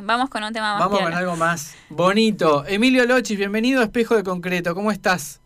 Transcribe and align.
Sí, 0.00 0.06
vamos 0.06 0.30
con 0.30 0.42
un 0.42 0.52
tema 0.52 0.72
más. 0.72 0.80
Vamos 0.80 1.00
con 1.00 1.12
algo 1.12 1.36
más 1.36 1.76
bonito. 1.90 2.64
Emilio 2.66 3.04
Lochis, 3.04 3.36
bienvenido 3.36 3.82
a 3.82 3.84
Espejo 3.84 4.16
de 4.16 4.24
Concreto. 4.24 4.74
¿Cómo 4.74 4.90
estás? 4.90 5.42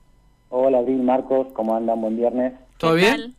Hola, 0.49 0.81
Bill, 0.83 1.03
Marcos. 1.03 1.49
¿Cómo 1.55 1.75
andan? 1.75 2.01
Buen 2.01 2.17
viernes. 2.17 2.53
¿Todo 2.79 2.95
bien? 2.95 3.35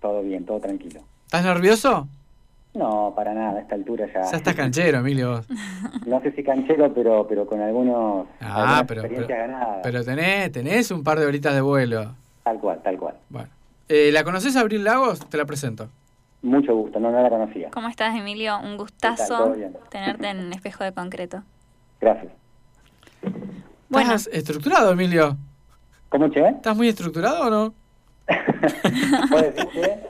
Todo 0.00 0.22
bien, 0.22 0.44
todo 0.44 0.60
tranquilo. 0.60 1.00
¿Estás 1.24 1.44
nervioso? 1.44 2.06
No, 2.72 3.12
para 3.16 3.34
nada, 3.34 3.58
a 3.58 3.62
esta 3.62 3.74
altura 3.74 4.06
ya. 4.06 4.30
Ya 4.30 4.36
estás 4.36 4.54
canchero, 4.54 4.98
Emilio. 4.98 5.44
no 6.06 6.20
sé 6.20 6.30
si 6.32 6.44
canchero, 6.44 6.94
pero 6.94 7.26
pero 7.26 7.46
con 7.46 7.60
algunos 7.60 8.28
ah, 8.40 8.84
pero, 8.86 9.00
experiencias 9.00 9.38
ganadas. 9.38 9.80
Pero 9.82 10.04
tenés, 10.04 10.52
tenés 10.52 10.90
un 10.92 11.02
par 11.02 11.18
de 11.18 11.26
horitas 11.26 11.54
de 11.54 11.62
vuelo. 11.62 12.14
Tal 12.44 12.60
cual, 12.60 12.80
tal 12.82 12.96
cual. 12.96 13.16
Bueno. 13.28 13.48
Eh, 13.88 14.10
¿La 14.12 14.22
conoces 14.22 14.54
Abril 14.54 14.84
Lagos? 14.84 15.28
Te 15.28 15.36
la 15.36 15.46
presento. 15.46 15.88
Mucho 16.44 16.76
gusto, 16.76 17.00
no, 17.00 17.10
no 17.10 17.22
la 17.22 17.30
conocía. 17.30 17.70
¿Cómo 17.70 17.88
estás, 17.88 18.14
Emilio? 18.14 18.58
Un 18.60 18.76
gustazo 18.76 19.54
tenerte 19.88 20.28
en 20.28 20.52
Espejo 20.52 20.84
de 20.84 20.92
Concreto. 20.92 21.42
Gracias. 21.98 22.30
Bueno. 23.88 24.14
¿Estás 24.14 24.28
estructurado, 24.30 24.92
Emilio? 24.92 25.38
¿Cómo, 26.10 26.28
Che? 26.28 26.46
¿Estás 26.46 26.76
muy 26.76 26.88
estructurado 26.88 27.46
o 27.46 27.50
no? 27.50 27.74
¿Puedes 29.30 29.56
decir, 29.56 30.00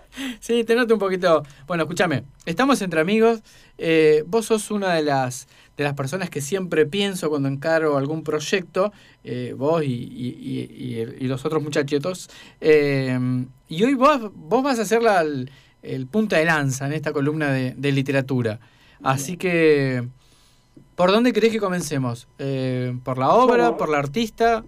Sí, 0.41 0.65
te 0.65 0.75
noto 0.75 0.95
un 0.95 1.01
poquito. 1.01 1.45
Bueno, 1.69 1.85
escúchame, 1.85 2.25
estamos 2.47 2.83
entre 2.83 3.01
amigos. 3.01 3.41
Eh, 3.79 4.25
vos 4.27 4.47
sos 4.47 4.73
una 4.73 4.93
de 4.93 5.03
las 5.05 5.47
de 5.77 5.85
las 5.85 5.95
personas 5.95 6.31
que 6.31 6.41
siempre 6.41 6.85
pienso 6.85 7.31
cuando 7.31 7.49
encaro 7.49 7.97
algún 7.97 8.25
proyecto, 8.25 8.93
eh, 9.23 9.55
vos 9.57 9.83
y, 9.85 11.19
los 11.21 11.45
otros 11.45 11.63
muchachitos. 11.63 12.29
Eh, 12.61 13.47
y 13.69 13.85
hoy 13.85 13.95
vos, 13.95 14.33
vos 14.35 14.63
vas 14.63 14.79
a 14.81 14.85
ser 14.85 15.03
la, 15.03 15.25
el, 15.85 16.07
punta 16.07 16.37
de 16.37 16.45
lanza 16.45 16.87
en 16.87 16.93
esta 16.93 17.13
columna 17.13 17.51
de, 17.51 17.93
literatura. 17.93 18.59
Así 19.03 19.37
que, 19.37 20.03
¿por 20.95 21.11
dónde 21.11 21.33
querés 21.33 21.53
que 21.53 21.61
comencemos? 21.61 22.27
¿Por 23.05 23.19
la 23.19 23.35
obra? 23.35 23.77
¿Por 23.77 23.89
la 23.89 23.99
artista? 23.99 24.65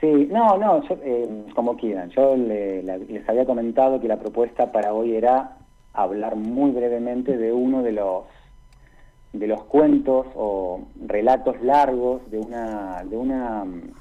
Sí, 0.00 0.28
no, 0.30 0.58
no, 0.58 0.82
eh, 1.02 1.46
como 1.54 1.76
quieran. 1.76 2.10
Yo 2.10 2.36
les 2.36 3.28
había 3.28 3.46
comentado 3.46 4.00
que 4.00 4.08
la 4.08 4.18
propuesta 4.18 4.70
para 4.70 4.92
hoy 4.92 5.16
era 5.16 5.56
hablar 5.94 6.36
muy 6.36 6.72
brevemente 6.72 7.38
de 7.38 7.52
uno 7.52 7.82
de 7.82 7.92
los 7.92 8.24
de 9.32 9.46
los 9.48 9.64
cuentos 9.64 10.26
o 10.36 10.86
relatos 11.06 11.60
largos 11.62 12.30
de 12.30 12.38
una 12.38 13.02
de 13.04 13.16
una 13.16 13.64
mm, 13.64 13.92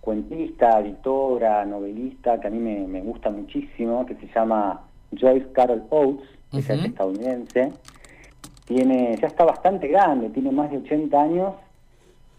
cuentista, 0.00 0.80
editora, 0.80 1.64
novelista 1.64 2.40
que 2.40 2.48
a 2.48 2.50
mí 2.50 2.58
me, 2.58 3.00
gusta 3.00 3.30
muchísimo, 3.30 4.04
que 4.04 4.14
se 4.16 4.26
llama 4.34 4.82
Joyce 5.12 5.46
Carol 5.52 5.84
Oates, 5.90 6.28
que 6.50 6.58
es 6.58 6.70
estadounidense. 6.70 7.72
Tiene, 8.66 9.16
ya 9.20 9.28
está 9.28 9.44
bastante 9.44 9.88
grande, 9.88 10.30
tiene 10.30 10.50
más 10.50 10.70
de 10.70 10.78
80 10.78 11.22
años 11.22 11.54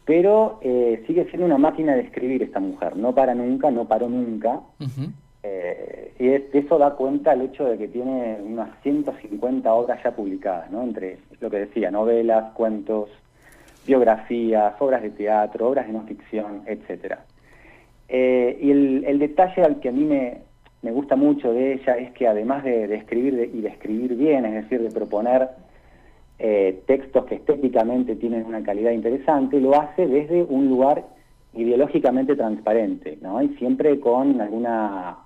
pero 0.08 0.58
eh, 0.62 1.04
sigue 1.06 1.26
siendo 1.26 1.46
una 1.46 1.58
máquina 1.58 1.94
de 1.94 2.04
escribir 2.04 2.42
esta 2.42 2.62
mujer, 2.62 2.96
no 2.96 3.14
para 3.14 3.36
nunca, 3.36 3.70
no 3.70 3.90
paró 3.90 4.08
nunca. 4.08 4.62
Eh, 5.44 6.14
y 6.18 6.28
de 6.28 6.50
eso 6.54 6.78
da 6.78 6.92
cuenta 6.92 7.34
el 7.34 7.42
hecho 7.42 7.66
de 7.66 7.78
que 7.78 7.90
tiene 7.90 8.38
unas 8.42 8.70
150 8.84 9.72
obras 9.74 10.02
ya 10.02 10.12
publicadas, 10.12 10.72
¿no? 10.72 10.82
entre 10.82 11.18
lo 11.42 11.50
que 11.50 11.58
decía, 11.58 11.92
novelas, 11.92 12.54
cuentos, 12.54 13.10
biografías, 13.86 14.76
obras 14.80 15.02
de 15.02 15.10
teatro, 15.10 15.68
obras 15.68 15.88
de 15.88 15.94
no 15.94 16.04
ficción, 16.04 16.64
etc. 16.68 17.16
Eh, 18.08 18.60
y 18.62 18.72
el, 18.72 19.20
detalle 19.20 19.62
al 19.62 19.82
que 19.82 19.90
a 19.90 19.92
mí 19.92 20.06
me, 20.06 20.38
gusta 20.92 21.16
mucho 21.16 21.52
de 21.52 21.74
ella 21.74 21.98
es 21.98 22.12
que 22.12 22.28
además 22.28 22.64
de, 22.64 22.94
escribir 22.96 23.52
y 23.54 23.62
de 23.62 23.70
escribir 23.70 24.16
bien, 24.16 24.46
es 24.46 24.54
decir, 24.64 24.82
de 24.82 24.92
proponer 24.92 25.50
eh, 26.40 26.84
textos 26.86 27.26
que 27.26 27.36
estéticamente 27.36 28.16
tienen 28.16 28.46
una 28.46 28.62
calidad 28.64 28.92
interesante, 28.92 29.60
lo 29.60 29.80
hace 29.80 30.08
desde 30.08 30.44
un 30.44 30.70
lugar 30.70 31.06
ideológicamente 31.54 32.36
transparente, 32.36 33.18
¿no? 33.22 33.42
Y 33.42 33.50
siempre 33.56 34.00
con 34.00 34.40
alguna, 34.40 35.18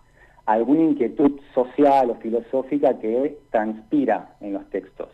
alguna 0.45 0.83
inquietud 0.83 1.39
social 1.53 2.09
o 2.11 2.15
filosófica 2.15 2.97
que 2.99 3.37
transpira 3.49 4.35
en 4.39 4.53
los 4.53 4.69
textos. 4.69 5.09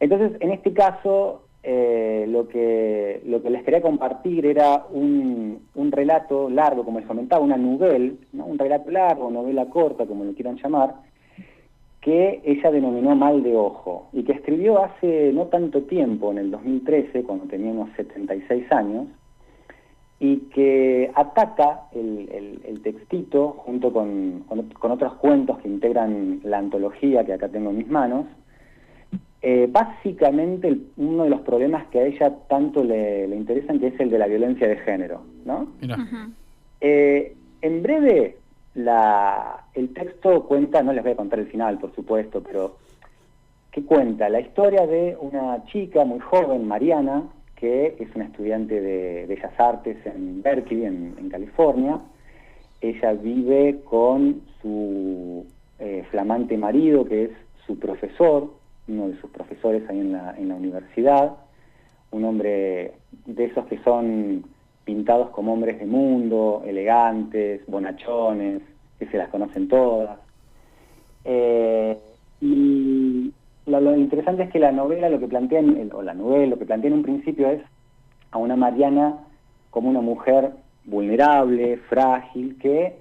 Entonces, 0.00 0.32
en 0.40 0.50
este 0.50 0.72
caso, 0.72 1.43
eh, 1.64 2.26
lo, 2.28 2.46
que, 2.46 3.22
lo 3.24 3.42
que 3.42 3.50
les 3.50 3.62
quería 3.64 3.80
compartir 3.80 4.44
era 4.44 4.84
un, 4.90 5.60
un 5.74 5.92
relato 5.92 6.50
largo, 6.50 6.84
como 6.84 6.98
les 6.98 7.08
comentaba, 7.08 7.42
una 7.42 7.56
novela, 7.56 8.12
¿no? 8.32 8.44
un 8.44 8.58
relato 8.58 8.90
largo, 8.90 9.30
novela 9.30 9.66
corta, 9.66 10.04
como 10.06 10.24
lo 10.24 10.34
quieran 10.34 10.58
llamar, 10.62 10.94
que 12.02 12.42
ella 12.44 12.70
denominó 12.70 13.16
Mal 13.16 13.42
de 13.42 13.56
Ojo 13.56 14.08
y 14.12 14.24
que 14.24 14.32
escribió 14.32 14.84
hace 14.84 15.32
no 15.32 15.46
tanto 15.46 15.84
tiempo, 15.84 16.32
en 16.32 16.38
el 16.38 16.50
2013, 16.50 17.22
cuando 17.22 17.46
tenía 17.46 17.72
unos 17.72 17.88
76 17.96 18.70
años, 18.70 19.06
y 20.20 20.36
que 20.54 21.10
ataca 21.14 21.84
el, 21.92 22.80
textito 22.82 23.56
junto 23.64 23.90
con, 23.90 24.44
otros 24.48 25.14
cuentos 25.14 25.58
que 25.60 25.68
integran 25.68 26.40
la 26.44 26.58
antología 26.58 27.24
que 27.24 27.32
acá 27.32 27.48
tengo 27.48 27.70
en 27.70 27.78
mis 27.78 27.88
manos. 27.88 28.26
Eh, 29.46 29.68
básicamente 29.70 30.74
uno 30.96 31.24
de 31.24 31.28
los 31.28 31.42
problemas 31.42 31.86
que 31.88 31.98
a 31.98 32.06
ella 32.06 32.34
tanto 32.48 32.82
le, 32.82 33.26
interesan, 33.26 33.78
que 33.78 33.88
es 33.88 34.00
el 34.00 34.08
de 34.08 34.16
la 34.16 34.26
violencia 34.26 34.66
de 34.66 34.78
género. 34.78 35.20
¿no? 35.44 35.68
Eh, 36.80 37.36
en 37.60 37.82
breve, 37.82 38.38
la, 38.74 39.66
el 39.74 39.92
texto 39.92 40.44
cuenta, 40.44 40.82
no 40.82 40.94
les 40.94 41.02
voy 41.02 41.12
a 41.12 41.16
contar 41.16 41.40
el 41.40 41.48
final, 41.48 41.78
por 41.78 41.94
supuesto, 41.94 42.42
pero 42.42 42.78
¿qué 43.70 43.84
cuenta? 43.84 44.30
La 44.30 44.40
historia 44.40 44.86
de 44.86 45.14
una 45.20 45.62
chica 45.66 46.06
muy 46.06 46.20
joven, 46.20 46.66
Mariana, 46.66 47.24
que 47.54 47.96
es 47.98 48.08
una 48.14 48.24
estudiante 48.24 48.80
de 48.80 49.26
Bellas 49.26 49.60
Artes 49.60 49.98
en 50.06 50.40
Berkeley, 50.40 50.86
en, 50.86 51.28
California. 51.28 52.00
Ella 52.80 53.12
vive 53.12 53.82
con 53.84 54.40
su 54.62 55.44
eh, 55.80 56.02
flamante 56.10 56.56
marido, 56.56 57.04
que 57.04 57.24
es 57.24 57.30
su 57.66 57.78
profesor, 57.78 58.63
uno 58.88 59.08
de 59.08 59.20
sus 59.20 59.30
profesores 59.30 59.88
ahí 59.88 60.00
en 60.00 60.12
la, 60.12 60.34
en 60.36 60.48
la 60.48 60.54
universidad, 60.54 61.36
un 62.10 62.24
hombre 62.24 62.92
de 63.26 63.44
esos 63.44 63.66
que 63.66 63.78
son 63.82 64.44
pintados 64.84 65.30
como 65.30 65.52
hombres 65.52 65.78
de 65.78 65.86
mundo, 65.86 66.62
elegantes, 66.66 67.66
bonachones, 67.66 68.62
que 68.98 69.06
se 69.06 69.16
las 69.16 69.28
conocen 69.28 69.68
todas. 69.68 70.18
Eh, 71.24 71.98
y 72.40 73.32
lo, 73.66 73.96
interesante 73.96 74.44
es 74.44 74.50
que 74.50 74.58
la 74.58 74.72
novela 74.72 75.08
lo 75.08 75.18
que 75.18 75.26
plantea, 75.26 75.62
o 75.92 76.02
la 76.02 76.14
novela 76.14 76.46
lo 76.46 76.58
que 76.58 76.66
plantea 76.66 76.88
en 76.88 76.98
un 76.98 77.02
principio 77.02 77.48
es 77.48 77.62
a 78.30 78.38
una 78.38 78.56
Mariana 78.56 79.18
como 79.70 79.88
una 79.88 80.02
mujer 80.02 80.52
vulnerable, 80.84 81.78
frágil, 81.88 82.58
que 82.58 82.94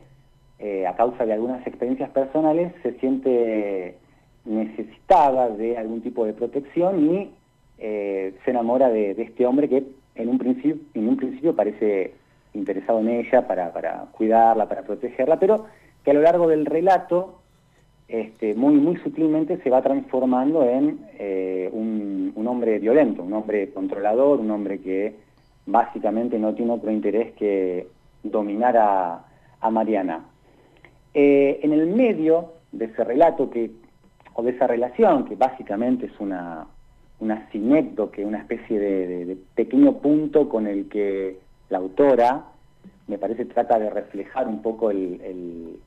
eh, 0.59 0.87
a 0.87 0.95
causa 0.95 1.25
de 1.25 1.33
algunas 1.33 1.65
experiencias 1.67 2.09
personales 2.11 2.71
se 2.81 2.93
siente 2.99 3.97
necesitada 4.45 5.49
de 5.49 5.77
algún 5.77 6.01
tipo 6.01 6.25
de 6.25 6.33
protección 6.33 7.13
y 7.13 7.31
eh, 7.77 8.33
se 8.43 8.51
enamora 8.51 8.89
de 8.89 9.11
este 9.11 9.45
hombre 9.45 9.69
que 9.69 9.83
en 10.15 10.29
un 10.29 10.37
principio, 10.37 10.77
en 10.93 11.07
un 11.07 11.17
principio 11.17 11.55
parece 11.55 12.13
interesado 12.53 12.99
en 12.99 13.09
ella 13.09 13.47
para, 13.47 13.73
para 13.73 14.05
cuidarla, 14.11 14.67
para 14.67 14.83
protegerla, 14.83 15.39
pero 15.39 15.65
que 16.03 16.11
a 16.11 16.13
lo 16.13 16.21
largo 16.21 16.47
del 16.47 16.65
relato, 16.65 17.39
este, 18.07 18.53
muy, 18.53 18.75
muy 18.75 18.97
sutilmente 18.97 19.57
se 19.57 19.69
va 19.69 19.81
transformando 19.81 20.63
en 20.63 20.99
eh, 21.17 21.69
un, 21.71 22.33
hombre 22.45 22.77
violento, 22.77 23.23
un 23.23 23.33
hombre 23.33 23.71
controlador, 23.71 24.39
un 24.41 24.51
hombre 24.51 24.79
que 24.79 25.15
básicamente 25.65 26.37
no 26.37 26.53
tiene 26.53 26.73
otro 26.73 26.91
interés 26.91 27.31
que 27.33 27.87
dominar 28.21 28.77
a, 28.77 29.25
Mariana. 29.71 30.25
Eh, 31.13 31.61
en 31.63 31.71
el 31.71 31.87
medio 31.87 32.51
de 32.73 32.85
ese 32.85 33.03
relato 33.05 33.49
que, 33.49 33.71
o 34.35 34.43
de 34.43 34.51
esa 34.51 34.67
relación, 34.67 35.25
que 35.25 35.35
básicamente 35.35 36.07
es 36.07 36.19
una, 36.19 36.65
una 37.19 37.49
sinécdoque, 37.51 38.25
una 38.25 38.39
especie 38.39 38.79
de, 38.79 39.37
pequeño 39.55 39.93
punto 39.93 40.49
con 40.49 40.67
el 40.67 40.89
que 40.89 41.39
la 41.69 41.77
autora, 41.77 42.45
me 43.07 43.17
parece, 43.17 43.45
trata 43.45 43.79
de 43.79 43.89
reflejar 43.89 44.47
un 44.47 44.61
poco 44.61 44.91
el, 44.91 45.79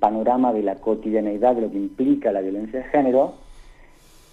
panorama 0.00 0.52
de 0.52 0.62
la 0.62 0.76
cotidianeidad 0.76 1.54
de 1.54 1.62
lo 1.62 1.70
que 1.70 1.76
implica 1.76 2.32
la 2.32 2.40
violencia 2.40 2.80
de 2.80 2.84
género, 2.86 3.34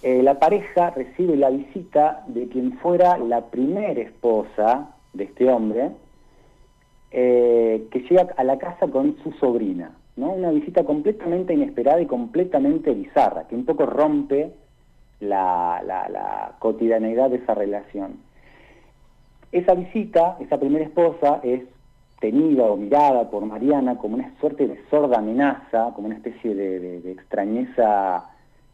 eh, 0.02 0.22
la 0.22 0.38
pareja 0.38 0.90
recibe 0.90 1.36
la 1.36 1.50
visita 1.50 2.24
de 2.26 2.48
quien 2.48 2.78
fuera 2.78 3.16
la 3.18 3.46
primera 3.46 4.00
esposa 4.00 4.90
de 5.12 5.24
este 5.24 5.50
hombre, 5.50 5.90
eh, 7.10 7.86
que 7.90 8.00
llega 8.00 8.28
a 8.36 8.44
la 8.44 8.58
casa 8.58 8.88
con 8.88 9.16
su 9.22 9.32
sobrina, 9.32 9.92
¿no? 10.16 10.32
Una 10.32 10.50
visita 10.50 10.84
completamente 10.84 11.54
inesperada 11.54 12.00
y 12.00 12.06
completamente 12.06 12.92
bizarra, 12.92 13.46
que 13.46 13.54
un 13.54 13.64
poco 13.64 13.86
rompe 13.86 14.52
la, 15.20 15.82
la, 15.84 16.54
cotidianeidad 16.58 17.30
de 17.30 17.36
esa 17.36 17.54
relación. 17.54 18.18
Esa 19.52 19.74
visita, 19.74 20.36
esa 20.40 20.58
primera 20.58 20.84
esposa, 20.84 21.40
es 21.42 21.62
tenida 22.20 22.64
o 22.64 22.76
mirada 22.76 23.30
por 23.30 23.44
Mariana 23.44 23.98
como 23.98 24.14
una 24.14 24.34
suerte 24.40 24.66
de 24.66 24.80
sorda 24.88 25.18
amenaza, 25.18 25.92
como 25.94 26.06
una 26.06 26.16
especie 26.16 26.54
de, 26.54 27.10
extrañeza 27.12 28.30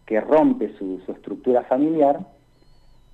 que 0.06 0.20
rompe 0.20 0.72
su, 0.78 1.00
estructura 1.08 1.62
familiar, 1.64 2.20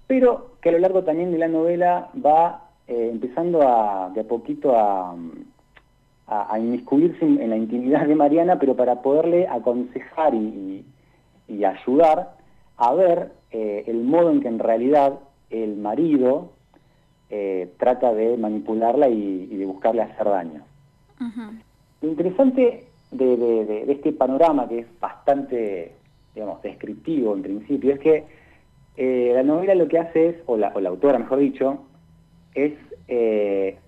pero 0.06 0.52
que 0.60 0.68
a 0.68 0.72
lo 0.72 0.78
largo 0.78 1.02
también 1.04 1.32
de 1.32 1.38
la 1.38 1.48
novela 1.48 2.10
va 2.24 2.68
eh, 2.86 3.08
empezando 3.10 3.62
a, 3.62 4.10
de 4.14 4.20
a 4.20 4.24
poquito 4.24 4.76
a, 4.76 5.14
a, 6.28 6.58
inmiscuirse 6.58 7.24
en, 7.24 7.48
la 7.48 7.56
intimidad 7.56 8.06
de 8.06 8.14
Mariana, 8.14 8.58
pero 8.58 8.76
para 8.76 9.00
poderle 9.00 9.48
aconsejar 9.48 10.34
y, 10.34 10.84
ayudar 11.64 12.36
a 12.76 12.92
ver 12.94 13.32
eh, 13.50 13.84
el 13.86 14.04
modo 14.04 14.30
en 14.30 14.40
que 14.40 14.48
en 14.48 14.58
realidad 14.58 15.18
el 15.48 15.76
marido 15.76 16.50
eh, 17.30 17.72
trata 17.78 18.12
de 18.12 18.36
manipularla 18.36 19.08
y, 19.08 19.46
de 19.46 19.64
buscarle 19.64 20.02
hacer 20.02 20.28
daño. 20.28 20.62
Lo 22.02 22.08
interesante 22.08 22.84
de, 23.10 23.84
este 23.88 24.12
panorama, 24.12 24.68
que 24.68 24.80
es 24.80 25.00
bastante, 25.00 25.92
digamos, 26.34 26.60
descriptivo 26.62 27.34
en 27.34 27.42
principio, 27.42 27.94
es 27.94 28.00
que 28.00 28.24
eh, 28.98 29.32
la 29.34 29.42
novela 29.42 29.74
lo 29.74 29.88
que 29.88 29.98
hace 29.98 30.28
es, 30.28 30.36
o 30.46 30.58
la, 30.58 30.68
autora 30.68 31.18
mejor 31.18 31.38
dicho, 31.38 31.78
es 32.54 32.74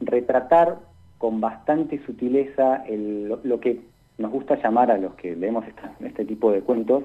retratar 0.01 0.79
con 1.21 1.39
bastante 1.39 2.03
sutileza 2.07 2.83
lo, 2.89 3.61
que 3.61 3.83
nos 4.17 4.33
gusta 4.33 4.57
llamar 4.57 4.91
a 4.91 4.97
los 4.97 5.15
que 5.17 5.37
leemos 5.37 5.67
este 6.01 6.25
tipo 6.25 6.51
de 6.51 6.63
cuentos, 6.63 7.05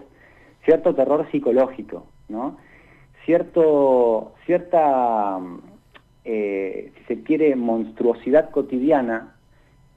cierto 0.63 0.95
terror 0.95 1.29
psicológico, 1.31 2.06
¿no? 2.29 2.56
Cierto, 3.25 4.31
cierta, 4.45 5.38
eh, 6.23 6.94
si 6.95 7.03
se 7.13 7.23
quiere, 7.23 7.57
monstruosidad 7.57 8.51
cotidiana 8.51 9.35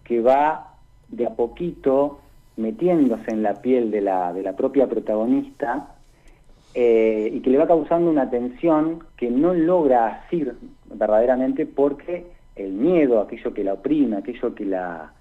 que 0.03 0.21
va 0.21 0.75
de 1.11 1.25
a 1.25 1.37
poquito 1.37 2.19
metiéndose 2.57 3.31
en 3.31 3.45
la 3.45 3.63
piel 3.63 3.93
de 3.93 4.01
la, 4.01 4.33
de 4.33 4.43
la 4.43 4.57
propia 4.57 4.89
protagonista 4.89 5.95
eh, 6.75 7.31
y 7.33 7.39
que 7.39 7.51
le 7.51 7.59
va 7.59 7.69
causando 7.69 8.11
una 8.11 8.29
tensión 8.31 9.05
que 9.17 9.31
no 9.31 9.55
logra 9.55 10.09
asir 10.09 10.57
verdaderamente 10.93 11.67
porque 11.67 12.38
el 12.59 12.73
miedo, 12.73 13.21
aquello 13.21 13.55
que 13.55 13.65
la 13.65 13.75
oprime, 13.75 14.17
aquello 14.17 14.55
que, 14.55 14.65
la, 14.65 15.13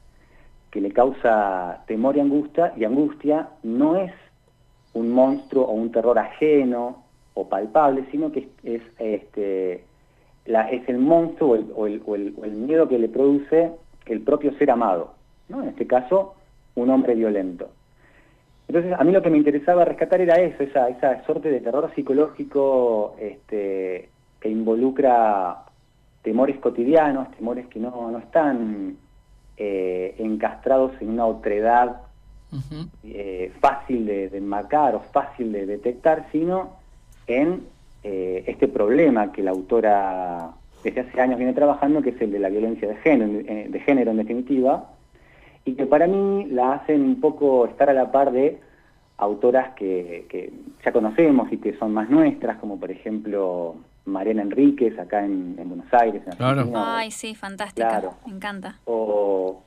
que 0.71 0.81
le 0.81 0.91
causa 0.91 1.83
temor 1.87 2.17
y 2.17 2.19
angustia, 2.19 2.73
y 2.75 2.83
angustia, 2.83 3.49
no 3.63 3.95
es 3.95 4.11
un 4.93 5.11
monstruo 5.11 5.65
o 5.65 5.73
un 5.73 5.91
terror 5.91 6.17
ajeno 6.17 7.03
o 7.33 7.47
palpable, 7.47 8.05
sino 8.11 8.31
que 8.31 8.49
es, 8.63 8.81
este, 8.97 9.83
la, 10.45 10.69
es 10.69 10.87
el 10.89 10.97
monstruo 10.97 11.57
o 11.75 11.87
el, 11.87 12.01
o 12.05 12.15
el 12.15 12.51
miedo 12.53 12.87
que 12.87 12.97
le 12.97 13.09
produce 13.09 13.71
el 14.07 14.21
propio 14.21 14.53
ser 14.57 14.71
amado. 14.71 15.13
¿no? 15.49 15.63
En 15.63 15.69
este 15.69 15.87
caso, 15.87 16.35
un 16.75 16.89
hombre 16.89 17.15
violento. 17.15 17.69
Entonces, 18.67 18.93
a 18.97 19.03
mí 19.03 19.11
lo 19.11 19.21
que 19.21 19.29
me 19.29 19.37
interesaba 19.37 19.85
rescatar 19.85 20.19
era 20.19 20.35
eso, 20.35 20.63
esa, 20.63 20.89
esa 20.89 21.23
suerte 21.25 21.49
de 21.49 21.61
terror 21.61 21.89
psicológico 21.95 23.15
este, 23.19 24.09
que 24.41 24.49
involucra 24.49 25.63
temores 26.21 26.57
cotidianos, 26.59 27.31
temores 27.31 27.67
que 27.67 27.79
no, 27.79 28.11
no 28.11 28.17
están 28.17 28.97
eh, 29.57 30.15
encastrados 30.19 30.91
en 31.01 31.09
una 31.09 31.25
otredad 31.25 32.01
eh, 33.03 33.51
fácil 33.59 34.05
de, 34.05 34.29
de, 34.29 34.37
enmarcar 34.37 34.95
o 34.95 34.99
fácil 34.99 35.51
de 35.51 35.65
detectar, 35.65 36.27
sino 36.31 36.77
en 37.27 37.63
eh, 38.03 38.43
este 38.47 38.67
problema 38.67 39.31
que 39.31 39.43
la 39.43 39.51
autora 39.51 40.51
desde 40.83 41.01
hace 41.01 41.21
años 41.21 41.37
viene 41.37 41.53
trabajando, 41.53 42.01
que 42.01 42.11
es 42.11 42.21
el 42.21 42.31
de 42.31 42.39
la 42.39 42.49
violencia 42.49 42.87
de 42.87 42.95
género, 42.97 43.71
de 43.71 43.79
género 43.81 44.11
en 44.11 44.17
definitiva, 44.17 44.91
y 45.65 45.73
que 45.73 45.85
para 45.85 46.07
mí 46.07 46.45
la 46.45 46.73
hacen 46.73 47.01
un 47.01 47.19
poco 47.19 47.65
estar 47.65 47.89
a 47.89 47.93
la 47.93 48.11
par 48.11 48.31
de 48.31 48.59
autoras 49.17 49.73
que, 49.73 50.53
ya 50.85 50.91
conocemos 50.91 51.51
y 51.51 51.57
que 51.57 51.73
son 51.77 51.93
más 51.93 52.09
nuestras, 52.09 52.57
como 52.57 52.79
por 52.79 52.91
ejemplo 52.91 53.75
Mariana 54.07 54.41
Enríquez, 54.41 54.97
acá 54.97 55.23
en, 55.23 55.55
Buenos 55.55 55.93
Aires. 55.93 56.23
En 56.25 56.33
claro. 56.33 56.71
Ay, 56.75 57.11
sí, 57.11 57.35
fantástica, 57.35 58.01
me 58.25 58.33
encanta. 58.33 58.79
O, 58.85 59.63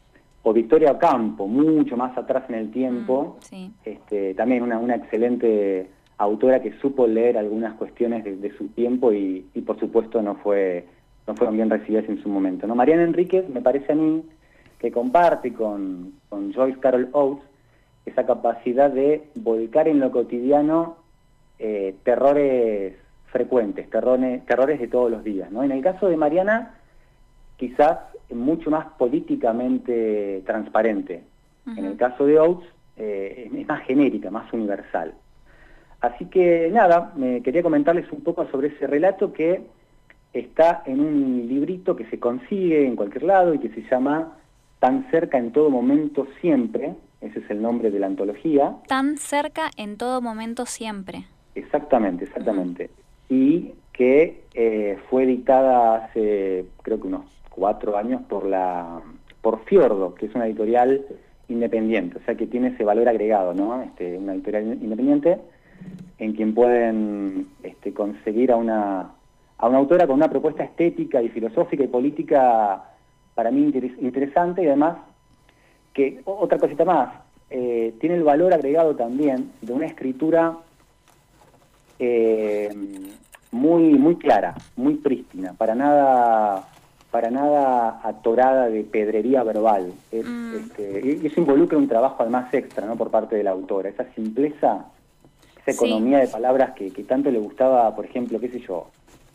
Victoria 0.52 0.90
Ocampo, 0.90 1.46
mucho 1.46 1.96
más 1.96 2.16
atrás 2.19 2.44
en 2.48 2.56
el 2.56 2.70
tiempo, 2.72 3.38
mm, 3.52 3.66
este, 3.84 4.34
también 4.34 4.64
una, 4.64 4.78
una 4.78 4.96
excelente 4.96 5.88
autora 6.19 6.60
que 6.60 6.76
supo 6.81 7.06
leer 7.06 7.38
algunas 7.38 7.75
cuestiones 7.75 8.25
de, 8.25 8.56
su 8.56 8.69
tiempo 8.69 9.12
y, 9.12 9.46
y, 9.54 9.60
por 9.60 9.78
supuesto 9.78 10.20
no 10.20 10.34
fue 10.37 10.84
no 11.26 11.37
fueron 11.37 11.56
bien 11.56 11.70
recibidas 11.70 12.08
en 12.08 12.22
su 12.22 12.28
momento. 12.28 12.66
¿no? 12.66 12.75
Mariana 12.75 13.04
Enríquez 13.04 13.48
me 13.48 13.60
parece 13.60 13.92
a 13.92 13.94
mí 13.94 14.25
que 14.78 14.90
comparte 14.90 15.52
con, 15.52 16.14
Joyce 16.31 16.81
Carol 16.81 17.08
Oates 17.12 17.44
esa 18.06 18.26
capacidad 18.26 18.90
de 18.90 19.28
volcar 19.34 19.87
en 19.87 20.00
lo 20.00 20.10
cotidiano 20.10 20.96
eh, 21.58 21.94
terrores 22.02 22.96
frecuentes, 23.30 23.88
terrores, 23.90 24.44
terrores 24.46 24.80
de 24.80 24.88
todos 24.88 25.10
los 25.10 25.24
días. 25.24 25.50
¿no? 25.50 25.62
En 25.62 25.72
el 25.72 25.82
caso 25.82 26.08
de 26.08 26.16
Mariana, 26.16 26.74
quizás 27.56 27.98
mucho 28.30 28.70
más 28.70 28.86
políticamente 28.98 30.42
transparente. 30.46 31.24
En 31.66 31.84
el 31.84 31.96
caso 31.96 32.26
de 32.26 32.38
Oates, 32.38 32.68
eh, 32.96 33.50
es 33.54 33.68
más 33.68 33.82
genérica, 33.84 34.30
más 34.30 34.52
universal. 34.52 35.14
Así 36.00 36.24
que 36.26 36.70
nada, 36.72 37.12
me 37.16 37.42
quería 37.42 37.62
comentarles 37.62 38.10
un 38.10 38.22
poco 38.22 38.46
sobre 38.46 38.68
ese 38.68 38.86
relato 38.86 39.32
que 39.32 39.62
está 40.32 40.82
en 40.86 41.00
un 41.00 41.46
librito 41.48 41.96
que 41.96 42.06
se 42.06 42.18
consigue 42.18 42.86
en 42.86 42.96
cualquier 42.96 43.24
lado 43.24 43.54
y 43.54 43.58
que 43.58 43.68
se 43.70 43.82
llama 43.82 44.36
Tan 44.78 45.10
cerca 45.10 45.36
en 45.36 45.52
todo 45.52 45.68
momento 45.70 46.26
siempre, 46.40 46.94
ese 47.20 47.40
es 47.40 47.50
el 47.50 47.60
nombre 47.60 47.90
de 47.90 47.98
la 47.98 48.06
antología. 48.06 48.76
Tan 48.88 49.18
cerca 49.18 49.70
en 49.76 49.98
todo 49.98 50.22
momento 50.22 50.64
siempre. 50.64 51.26
Exactamente, 51.54 52.24
exactamente. 52.24 52.90
Y 53.30 53.72
que 53.92 54.42
eh, 54.54 54.98
fue 55.08 55.24
editada 55.24 56.04
hace 56.04 56.66
creo 56.82 57.00
que 57.00 57.06
unos 57.06 57.24
cuatro 57.50 57.96
años 57.96 58.20
por 58.28 58.44
la 58.44 59.00
por 59.40 59.64
Fiordo, 59.64 60.14
que 60.14 60.26
es 60.26 60.34
una 60.34 60.46
editorial 60.46 61.06
independiente, 61.48 62.18
o 62.18 62.24
sea 62.24 62.34
que 62.34 62.46
tiene 62.46 62.68
ese 62.68 62.84
valor 62.84 63.08
agregado, 63.08 63.54
¿no? 63.54 63.82
Este, 63.82 64.18
una 64.18 64.34
editorial 64.34 64.78
independiente 64.82 65.38
en 66.18 66.32
quien 66.34 66.54
pueden 66.54 67.48
este, 67.62 67.94
conseguir 67.94 68.52
a 68.52 68.56
una, 68.56 69.12
a 69.58 69.68
una 69.68 69.78
autora 69.78 70.06
con 70.06 70.16
una 70.16 70.28
propuesta 70.28 70.62
estética 70.62 71.22
y 71.22 71.30
filosófica 71.30 71.82
y 71.82 71.88
política 71.88 72.84
para 73.34 73.50
mí 73.50 73.72
interesante 74.00 74.62
y 74.62 74.66
además 74.66 74.98
que 75.94 76.20
otra 76.24 76.58
cosita 76.58 76.84
más, 76.84 77.14
eh, 77.48 77.94
tiene 78.00 78.16
el 78.16 78.22
valor 78.22 78.52
agregado 78.52 78.94
también 78.94 79.50
de 79.62 79.72
una 79.72 79.86
escritura 79.86 80.56
eh, 82.00 82.75
muy, 83.52 83.94
muy 83.94 84.17
clara, 84.17 84.55
muy 84.76 84.94
prístina, 84.94 85.55
para 85.55 85.75
nada 85.75 86.67
para 87.11 87.28
nada 87.28 88.00
atorada 88.04 88.69
de 88.69 88.85
pedrería 88.85 89.42
verbal. 89.42 89.92
Mm. 90.12 90.54
Este, 90.54 91.19
y 91.23 91.26
eso 91.26 91.40
involucra 91.40 91.76
un 91.76 91.88
trabajo 91.88 92.16
además 92.21 92.54
extra 92.54 92.87
¿no? 92.87 92.97
por 92.97 93.11
parte 93.11 93.35
de 93.35 93.42
la 93.42 93.50
autora, 93.50 93.88
esa 93.88 94.04
simpleza, 94.14 94.87
esa 95.61 95.73
economía 95.73 96.19
de 96.19 96.28
palabras 96.28 96.71
que, 96.76 96.92
que, 96.92 97.02
tanto 97.02 97.30
le 97.33 97.40
gustaba, 97.40 97.95
por 97.97 98.04
ejemplo, 98.04 98.38
qué 98.38 98.49
sé 98.49 98.61
yo, 98.61 98.90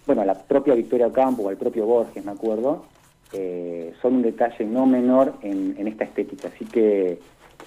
bueno, 0.05 0.21
a 0.21 0.25
la 0.25 0.35
propia 0.35 0.73
Victoria 0.73 1.11
Campo 1.11 1.43
o 1.43 1.49
al 1.49 1.57
propio 1.57 1.85
Borges, 1.85 2.23
me 2.23 2.31
acuerdo, 2.31 2.85
eh, 3.33 3.93
son 4.01 4.15
un 4.15 4.21
detalle 4.21 4.65
no 4.65 4.85
menor 4.85 5.33
en, 5.41 5.87
esta 5.87 6.03
estética, 6.03 6.49
así 6.49 6.65
que 6.65 7.19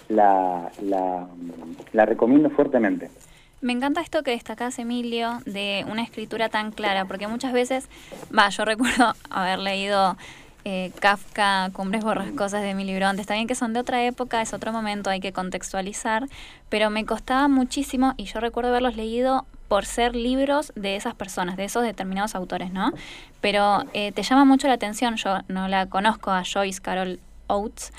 la, 0.09 0.71
la, 0.83 2.07
recomiendo 2.07 2.49
fuertemente. 2.51 3.11
Me 3.61 3.73
encanta 3.73 4.01
esto 4.01 4.23
que 4.23 4.31
destacás, 4.31 4.79
Emilio, 4.79 5.41
de 5.45 5.85
una 5.89 6.03
escritura 6.03 6.49
tan 6.49 6.71
clara, 6.71 7.07
porque 7.07 7.27
muchas 7.27 7.53
veces, 7.53 7.89
va, 8.37 8.49
yo 8.51 8.65
recuerdo 8.65 9.15
haber 9.31 9.59
leído 9.59 10.17
eh, 10.65 10.93
Kafka, 11.01 11.71
Cumbres 11.73 12.05
Borrascosas 12.05 12.63
de 12.63 12.71
Emilio 12.71 12.97
Bronte, 12.99 13.21
está 13.21 13.35
bien 13.35 13.49
que 13.49 13.57
son 13.57 13.73
de 13.73 13.81
otra 13.81 14.05
época, 14.05 14.43
es 14.43 14.53
otro 14.55 14.73
momento, 14.73 15.11
hay 15.11 15.19
que 15.19 15.33
contextualizar, 15.33 16.29
pero 16.69 16.89
me 16.91 17.05
costaba 17.05 17.49
muchísimo, 17.49 18.15
y 18.17 18.27
yo 18.27 18.39
recuerdo 18.39 18.71
haberlos 18.71 18.95
leído 18.95 19.45
por 19.67 19.87
ser 19.87 20.15
libros 20.15 20.73
de 20.77 20.95
esas 20.95 21.17
personas, 21.17 21.57
de 21.57 21.65
esos 21.65 21.83
determinados 21.83 22.37
autores, 22.37 22.73
¿no? 22.73 22.93
Pero 23.41 23.85
eh, 23.93 24.13
te 24.13 24.23
llama 24.23 24.45
mucho 24.45 24.69
la 24.69 24.75
atención, 24.75 25.17
yo 25.17 25.41
no 25.49 25.67
la 25.67 25.87
conozco 25.87 26.31
a 26.31 26.45
Joyce 26.45 26.81
Carol 26.81 27.19
Oates, 27.49 27.93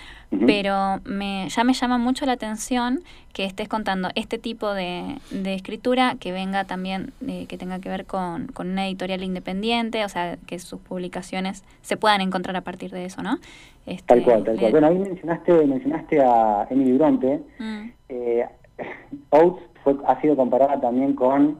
pero 0.45 0.99
me, 1.05 1.49
ya 1.49 1.63
me 1.63 1.73
llama 1.73 1.97
mucho 1.97 2.25
la 2.25 2.33
atención 2.33 2.99
que 3.33 3.45
estés 3.45 3.67
contando 3.67 4.09
este 4.15 4.37
tipo 4.37 4.73
de, 4.73 5.17
escritura 5.31 6.15
que 6.19 6.31
venga 6.31 6.65
también, 6.65 7.13
eh, 7.27 7.45
que 7.47 7.57
tenga 7.57 7.79
que 7.79 7.89
ver 7.89 8.05
con, 8.05 8.49
una 8.59 8.87
editorial 8.87 9.23
independiente, 9.23 10.05
o 10.05 10.09
sea, 10.09 10.37
que 10.45 10.59
sus 10.59 10.79
publicaciones 10.79 11.63
se 11.81 11.97
puedan 11.97 12.21
encontrar 12.21 12.55
a 12.55 12.61
partir 12.61 12.91
de 12.91 13.05
eso, 13.05 13.23
¿no? 13.23 13.37
Este, 13.85 14.05
tal 14.05 14.23
cual, 14.23 14.43
tal 14.43 14.57
cual. 14.59 14.71
Bueno, 14.71 14.87
ahí 14.87 14.99
mencionaste, 14.99 15.65
mencionaste 15.65 16.21
a 16.21 16.67
Emily 16.69 16.93
Bronte. 16.93 17.41
Mm. 17.57 17.89
Eh, 18.09 18.45
Oates 19.31 19.63
ha 20.05 20.21
sido 20.21 20.35
comparada 20.35 20.79
también 20.79 21.13
con 21.15 21.57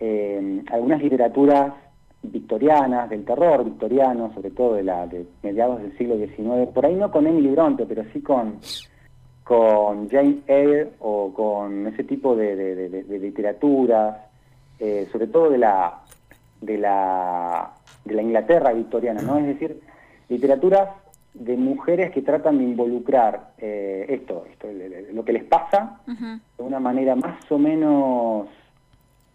eh, 0.00 0.62
algunas 0.70 1.00
literaturas 1.02 1.72
victorianas, 2.30 3.10
del 3.10 3.24
terror 3.24 3.64
victoriano, 3.64 4.32
sobre 4.34 4.50
todo 4.50 4.74
de, 4.74 4.82
la, 4.82 5.06
de 5.06 5.26
mediados 5.42 5.82
del 5.82 5.96
siglo 5.96 6.16
XIX, 6.16 6.72
por 6.72 6.86
ahí 6.86 6.94
no 6.94 7.10
con 7.10 7.26
Emily 7.26 7.50
Bronte, 7.50 7.86
pero 7.86 8.04
sí 8.12 8.20
con, 8.20 8.58
con 9.44 10.08
Jane 10.08 10.40
Eyre 10.46 10.90
o 11.00 11.32
con 11.32 11.86
ese 11.86 12.04
tipo 12.04 12.36
de, 12.36 13.04
literaturas, 13.08 14.16
eh, 14.78 15.08
sobre 15.10 15.26
todo 15.26 15.50
de 15.50 15.58
la, 15.58 16.02
de 16.60 16.78
la, 16.78 17.72
de 18.04 18.14
la 18.14 18.22
Inglaterra 18.22 18.72
victoriana, 18.72 19.22
¿no? 19.22 19.38
Es 19.38 19.46
decir, 19.46 19.80
literaturas 20.28 20.90
de 21.34 21.56
mujeres 21.56 22.10
que 22.10 22.22
tratan 22.22 22.58
de 22.58 22.64
involucrar 22.64 23.52
eh, 23.58 24.06
esto, 24.08 24.44
esto, 24.50 24.68
lo 25.12 25.24
que 25.24 25.32
les 25.32 25.44
pasa 25.44 26.00
de 26.06 26.62
una 26.62 26.80
manera 26.80 27.14
más 27.14 27.50
o 27.50 27.58
menos 27.58 28.48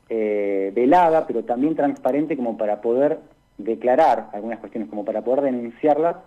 eh, 0.10 0.72
velada, 0.76 1.26
pero 1.28 1.44
también 1.44 1.76
transparente 1.76 2.36
como 2.36 2.58
para 2.58 2.82
poder 2.82 3.20
declarar 3.58 4.30
algunas 4.34 4.60
cuestiones, 4.60 4.90
como 4.90 5.06
para 5.06 5.22
poder 5.22 5.42
denunciarlas, 5.42 6.18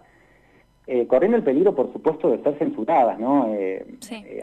eh, 0.86 1.06
corriendo 1.06 1.36
el 1.36 1.42
peligro, 1.42 1.74
por 1.74 1.92
supuesto, 1.92 2.30
de 2.30 2.42
ser 2.42 2.56
censuradas, 2.58 3.18
¿no? 3.18 3.52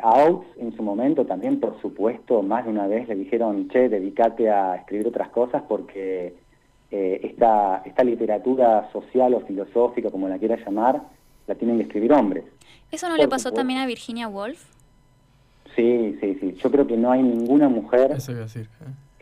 a 0.02 0.24
Outs, 0.24 0.46
en 0.58 0.76
su 0.76 0.84
momento, 0.84 1.26
también, 1.26 1.60
por 1.60 1.80
supuesto, 1.82 2.42
más 2.42 2.66
de 2.66 2.72
una 2.72 2.88
vez 2.88 3.08
le 3.08 3.16
dijeron, 3.16 3.70
che, 3.70 3.88
dedícate 3.88 4.50
a 4.50 4.76
escribir 4.76 5.08
otras 5.08 5.30
cosas 5.30 5.64
porque 5.68 6.36
esta, 6.92 7.82
esta 7.86 8.04
literatura 8.04 8.90
social 8.92 9.34
o 9.34 9.40
filosófica, 9.40 10.12
como 10.12 10.28
la 10.28 10.38
quieras 10.38 10.60
llamar, 10.66 11.02
la 11.48 11.56
tienen 11.56 11.78
que 11.78 11.84
escribir 11.84 12.12
hombres. 12.14 12.44
¿Eso 12.92 13.10
no 13.10 13.18
le 13.18 13.28
pasó 13.28 13.52
también 13.52 13.80
a 13.80 13.86
Virginia 13.86 14.28
Woolf? 14.28 14.64
Sí, 15.76 16.18
sí, 16.22 16.38
sí. 16.40 16.54
Yo 16.54 16.72
creo 16.72 16.86
que 16.86 16.98
no 16.98 17.12
hay 17.12 17.24
ninguna 17.24 17.68
mujer 17.68 18.12
¿eh? 18.12 18.20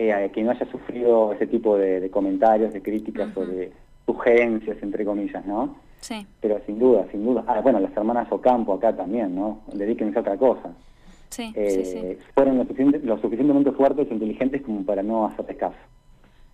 Eh, 0.03 0.31
que 0.33 0.41
no 0.41 0.49
haya 0.49 0.65
sufrido 0.71 1.31
ese 1.31 1.45
tipo 1.45 1.77
de, 1.77 2.09
comentarios, 2.09 2.73
de 2.73 2.81
críticas 2.81 3.37
o 3.37 3.45
de 3.45 3.71
sugerencias, 4.07 4.81
entre 4.81 5.05
comillas, 5.05 5.45
¿no? 5.45 5.75
Sí. 5.99 6.25
Pero 6.39 6.59
sin 6.65 6.79
duda, 6.79 7.05
sin 7.11 7.23
duda. 7.23 7.43
Ah, 7.45 7.61
bueno, 7.61 7.79
las 7.79 7.95
hermanas 7.95 8.31
Ocampo 8.31 8.73
acá 8.73 8.95
también, 8.95 9.35
¿no? 9.35 9.59
Dedíquense 9.71 10.17
a 10.17 10.21
otra 10.21 10.37
cosa. 10.37 10.73
Sí, 11.29 11.53
sí, 11.53 11.85
sí. 11.85 11.97
Eh, 11.99 12.17
fueron 12.33 12.57
lo, 12.57 12.63
lo, 12.63 13.21
suficientemente 13.21 13.71
fuertes 13.73 14.09
e 14.09 14.13
inteligentes 14.15 14.63
como 14.63 14.83
para 14.83 15.03
no 15.03 15.27
hacerles 15.27 15.57
caso. 15.57 15.77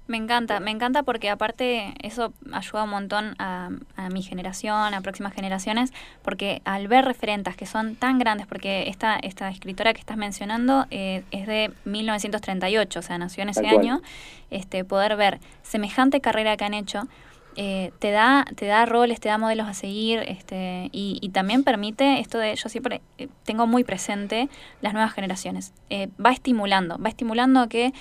Me 0.07 0.15
encanta, 0.15 0.61
me 0.61 0.71
encanta 0.71 1.03
porque 1.03 1.29
aparte 1.29 1.93
eso 2.01 2.33
ayuda 2.53 2.83
un 2.83 2.89
montón 2.89 3.35
a, 3.39 3.69
mi 4.11 4.23
generación, 4.23 4.93
a 4.93 5.01
próximas 5.01 5.33
generaciones, 5.33 5.91
porque 6.21 6.61
al 6.63 6.87
ver 6.87 7.03
referentes 7.03 7.57
que 7.57 7.65
son 7.65 7.95
tan 7.95 8.17
grandes, 8.17 8.47
porque 8.47 8.87
esta, 8.87 9.17
esta 9.17 9.49
escritora 9.49 9.93
que 9.93 9.99
estás 9.99 10.15
mencionando 10.15 10.85
eh, 10.91 11.23
es 11.31 11.45
de 11.45 11.73
1938, 11.83 12.99
o 12.99 13.01
sea, 13.01 13.17
nació 13.17 13.43
en 13.43 13.49
ese 13.49 13.67
año, 13.67 14.01
este, 14.49 14.85
poder 14.85 15.17
ver 15.17 15.39
semejante 15.61 16.21
carrera 16.21 16.55
que 16.55 16.63
han 16.63 16.73
hecho, 16.73 17.07
eh, 17.59 17.91
te 17.97 18.11
da 18.11 18.45
te 18.55 18.67
da 18.67 18.85
roles, 18.85 19.19
te 19.19 19.29
da 19.29 19.39
modelos 19.39 19.67
a 19.67 19.73
seguir 19.73 20.19
este, 20.27 20.89
y, 20.91 21.27
también 21.33 21.63
permite 21.63 22.19
esto 22.19 22.37
de, 22.37 22.55
yo 22.55 22.69
siempre 22.69 23.01
eh, 23.17 23.27
tengo 23.43 23.65
muy 23.65 23.83
presente 23.83 24.47
las 24.79 24.93
nuevas 24.93 25.11
generaciones, 25.11 25.73
va 26.23 26.31
estimulando, 26.31 26.97
va 26.99 27.09
estimulando 27.09 27.67
que 27.67 27.93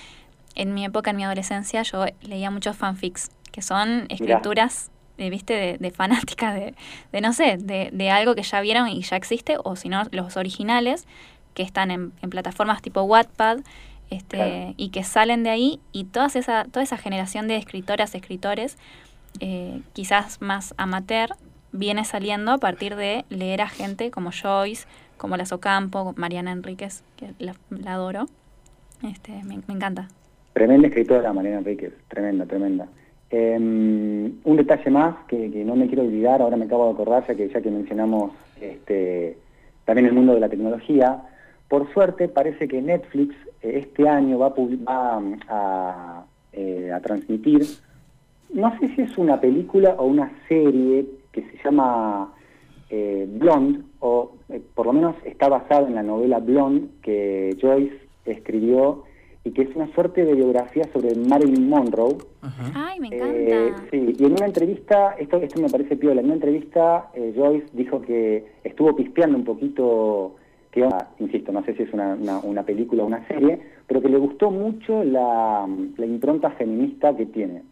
en 0.57 0.73
mi 0.73 0.83
época, 0.83 1.11
en 1.11 1.17
mi 1.17 1.23
adolescencia, 1.23 1.83
yo 1.83 2.05
leía 2.21 2.49
muchos 2.49 2.75
fanfics, 2.75 3.29
que 3.51 3.61
son 3.61 4.07
escrituras, 4.09 4.89
de, 5.17 5.29
viste, 5.29 5.77
de, 5.79 5.91
fanáticas, 5.91 6.55
de, 6.55 6.73
de, 7.11 7.21
no 7.21 7.31
sé, 7.31 7.57
de, 7.57 7.89
de, 7.93 8.09
algo 8.09 8.33
que 8.33 8.41
ya 8.41 8.59
vieron 8.59 8.87
y 8.87 9.03
ya 9.03 9.15
existe, 9.15 9.57
o 9.63 9.75
si 9.75 9.87
no, 9.87 10.03
los 10.11 10.35
originales, 10.35 11.05
que 11.53 11.61
están 11.61 11.91
en, 11.91 12.11
plataformas 12.11 12.81
tipo 12.81 13.03
Wattpad, 13.03 13.59
este, 14.09 14.73
y 14.77 14.89
que 14.89 15.03
salen 15.03 15.43
de 15.43 15.51
ahí, 15.51 15.79
y 15.91 16.05
toda 16.05 16.25
esa, 16.27 16.65
toda 16.65 16.81
esa 16.81 16.97
generación 16.97 17.47
de 17.47 17.57
escritoras, 17.57 18.15
escritores, 18.15 18.77
eh, 19.39 19.81
quizás 19.93 20.41
más 20.41 20.73
amateur, 20.77 21.35
viene 21.71 22.03
saliendo 22.03 22.51
a 22.51 22.57
partir 22.57 22.95
de 22.95 23.25
leer 23.29 23.61
a 23.61 23.69
gente 23.69 24.09
como 24.09 24.31
Joyce, 24.31 24.87
como 25.17 25.37
la 25.37 25.45
Socampo, 25.45 26.13
Mariana 26.17 26.51
Enríquez, 26.51 27.03
que 27.15 27.33
la, 27.37 27.55
adoro. 27.85 28.25
Este, 29.03 29.43
me 29.43 29.61
encanta. 29.67 30.07
Tremenda 30.57 30.87
escritora, 30.87 31.31
Mariana 31.33 31.59
Enríquez, 31.59 31.93
tremenda, 32.07 32.47
tremenda. 32.47 32.87
Em, 33.29 34.39
un 34.43 34.57
detalle 34.57 34.89
más 34.89 35.15
que, 35.27 35.37
no 35.63 35.75
me 35.75 35.85
quiero 35.85 36.01
olvidar, 36.01 36.41
ahora 36.41 36.57
me 36.57 36.65
acabo 36.65 36.87
de 36.87 36.93
acordar, 36.93 37.27
ya 37.27 37.35
que, 37.35 37.47
ya 37.47 37.61
que 37.61 37.69
mencionamos 37.69 38.31
este, 38.59 39.37
también 39.85 40.07
el 40.07 40.13
mundo 40.13 40.33
de 40.33 40.39
la 40.39 40.49
tecnología, 40.49 41.21
por 41.67 41.93
suerte 41.93 42.27
parece 42.27 42.67
que 42.67 42.81
Netflix 42.81 43.35
eh, 43.61 43.83
este 43.85 44.09
año 44.09 44.39
va, 44.39 44.51
a, 44.87 46.25
eh, 46.53 46.91
a, 46.91 47.01
transmitir, 47.01 47.61
no 48.51 48.79
sé 48.79 48.87
si 48.95 49.03
es 49.03 49.15
una 49.19 49.39
película 49.39 49.93
o 49.99 50.05
una 50.07 50.31
serie 50.47 51.05
que 51.33 51.43
se 51.43 51.63
llama 51.63 52.33
eh, 52.89 53.27
Blonde, 53.29 53.81
o 53.99 54.31
por 54.73 54.87
lo 54.87 54.93
menos 54.93 55.17
está 55.23 55.49
basada 55.49 55.87
en 55.87 55.93
la 55.93 56.01
novela 56.01 56.39
Blonde 56.39 56.87
que 57.03 57.55
Joyce 57.61 57.99
escribió 58.25 59.03
y 59.47 59.51
que 59.51 59.61
es 59.61 59.75
una 59.75 59.87
suerte 59.93 60.25
de 60.25 60.33
biografía 60.33 60.83
sobre 60.91 61.15
Marilyn 61.15 61.69
Monroe. 61.69 62.17
Ay, 62.73 62.99
me 62.99 63.07
encanta. 63.07 63.33
Eh, 63.33 63.73
sí, 63.89 64.15
y 64.19 64.25
en 64.25 64.33
una 64.33 64.45
entrevista, 64.45 65.15
esto, 65.17 65.37
esto 65.37 65.61
me 65.61 65.69
parece 65.69 65.95
piola, 65.95 66.19
en 66.19 66.25
una 66.25 66.35
entrevista 66.35 67.09
eh, 67.13 67.33
Joyce 67.35 67.67
dijo 67.71 68.01
que 68.01 68.45
estuvo 68.65 68.93
pispeando 68.93 69.37
un 69.37 69.45
poquito, 69.45 70.35
que 70.71 70.85
insisto, 71.19 71.53
no 71.53 71.63
sé 71.63 71.75
si 71.75 71.83
es 71.83 71.93
una, 71.93 72.15
una, 72.43 72.63
película 72.63 73.03
o 73.03 73.07
una 73.07 73.25
serie, 73.27 73.59
pero 73.87 74.01
que 74.01 74.09
le 74.09 74.17
gustó 74.17 74.51
mucho 74.51 75.03
la, 75.05 75.65
impronta 75.97 76.51
feminista 76.51 77.15
que 77.15 77.25
tiene. 77.25 77.63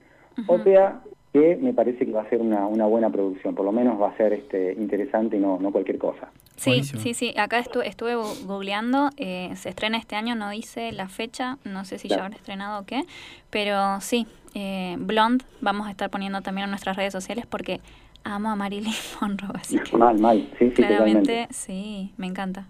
O 0.47 0.59
sea, 0.59 1.01
que 1.33 1.57
me 1.57 1.73
parece 1.73 2.05
que 2.05 2.11
va 2.11 2.21
a 2.21 2.29
ser 2.29 2.41
una, 2.41 2.67
una 2.67 2.85
buena 2.85 3.09
producción, 3.09 3.53
por 3.53 3.65
lo 3.65 3.73
menos 3.73 4.01
va 4.01 4.09
a 4.09 4.17
ser 4.17 4.31
este 4.31 4.73
interesante 4.73 5.35
y 5.35 5.39
no, 5.41 5.59
no 5.59 5.71
cualquier 5.71 5.97
cosa. 5.97 6.29
Sí, 6.57 6.83
sí, 6.83 7.13
sí, 7.13 7.33
acá 7.37 7.59
estuve 7.59 8.15
googleando, 8.15 9.09
eh, 9.17 9.51
se 9.55 9.69
estrena 9.69 9.97
este 9.97 10.15
año, 10.15 10.35
no 10.35 10.49
dice 10.49 10.91
la 10.93 11.09
fecha, 11.09 11.57
no 11.63 11.83
sé 11.83 11.99
si 11.99 12.07
ya 12.07 12.23
habrá 12.23 12.35
estrenado 12.35 12.81
o 12.81 12.85
qué, 12.85 13.03
pero 13.49 13.99
sí, 14.01 14.25
eh, 14.53 14.95
Blonde 14.97 15.43
vamos 15.59 15.87
a 15.87 15.91
estar 15.91 16.09
poniendo 16.09 16.41
también 16.41 16.65
en 16.65 16.69
nuestras 16.71 16.95
redes 16.95 17.11
sociales 17.11 17.45
porque 17.45 17.81
amo 18.23 18.49
a 18.49 18.55
Marilyn 18.55 18.93
Monroe, 19.21 19.51
así 19.55 19.77
que 19.79 19.97
mal, 19.97 20.17
mal, 20.17 20.49
sí, 20.57 20.69
sí, 20.69 20.75
claramente 20.75 21.47
sí, 21.51 22.13
me 22.17 22.27
encanta. 22.27 22.67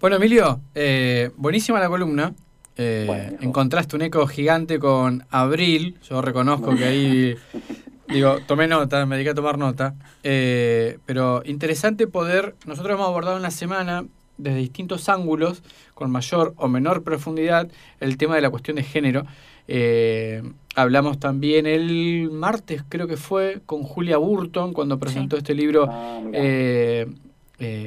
Bueno, 0.00 0.16
Emilio, 0.16 0.60
eh, 0.76 1.30
buenísima 1.36 1.80
la 1.80 1.88
columna. 1.88 2.32
Eh, 2.76 3.36
encontraste 3.40 3.96
un 3.96 4.02
eco 4.02 4.24
gigante 4.28 4.78
con 4.78 5.24
Abril. 5.30 5.98
Yo 6.08 6.22
reconozco 6.22 6.76
que 6.76 6.84
ahí, 6.84 7.34
digo, 8.08 8.38
tomé 8.46 8.66
nota, 8.66 9.04
me 9.06 9.16
dediqué 9.16 9.30
a 9.30 9.34
tomar 9.34 9.58
nota. 9.58 9.94
Eh, 10.22 10.98
pero 11.06 11.42
interesante 11.44 12.06
poder, 12.06 12.54
nosotros 12.66 12.94
hemos 12.94 13.08
abordado 13.08 13.36
en 13.36 13.42
la 13.42 13.50
semana 13.50 14.04
desde 14.36 14.58
distintos 14.58 15.08
ángulos, 15.08 15.62
con 15.94 16.10
mayor 16.10 16.54
o 16.56 16.68
menor 16.68 17.02
profundidad, 17.02 17.68
el 18.00 18.16
tema 18.16 18.36
de 18.36 18.40
la 18.40 18.50
cuestión 18.50 18.76
de 18.76 18.84
género. 18.84 19.26
Eh, 19.66 20.42
hablamos 20.74 21.18
también 21.18 21.66
el 21.66 22.30
martes, 22.30 22.82
creo 22.88 23.06
que 23.06 23.16
fue, 23.16 23.60
con 23.66 23.82
Julia 23.82 24.16
Burton, 24.16 24.72
cuando 24.72 24.98
presentó 24.98 25.36
este 25.36 25.54
libro. 25.54 25.88
Ah, 25.90 26.20
eh, 26.32 27.06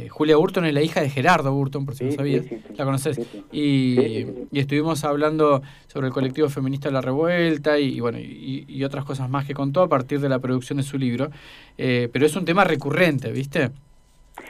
Julia 0.09 0.35
Burton 0.35 0.65
es 0.65 0.73
la 0.73 0.81
hija 0.81 1.01
de 1.01 1.09
Gerardo 1.09 1.53
Burton, 1.53 1.85
por 1.85 1.95
si 1.95 2.05
no 2.05 2.11
sabías. 2.11 2.45
¿La 2.75 2.83
conoces? 2.83 3.19
Y, 3.51 4.25
estuvimos 4.51 5.03
hablando 5.05 5.61
sobre 5.87 6.07
el 6.07 6.13
colectivo 6.13 6.49
feminista 6.49 6.89
de 6.89 6.93
la 6.93 7.01
revuelta 7.01 7.79
y, 7.79 7.99
bueno 7.99 8.19
y, 8.19 8.83
otras 8.83 9.05
cosas 9.05 9.29
más 9.29 9.45
que 9.45 9.53
contó 9.53 9.81
a 9.81 9.87
partir 9.87 10.19
de 10.19 10.27
la 10.27 10.39
producción 10.39 10.77
de 10.77 10.83
su 10.83 10.97
libro. 10.97 11.29
Eh, 11.77 12.09
pero 12.11 12.25
es 12.25 12.35
un 12.35 12.45
tema 12.45 12.63
recurrente, 12.63 13.31
¿viste? 13.31 13.71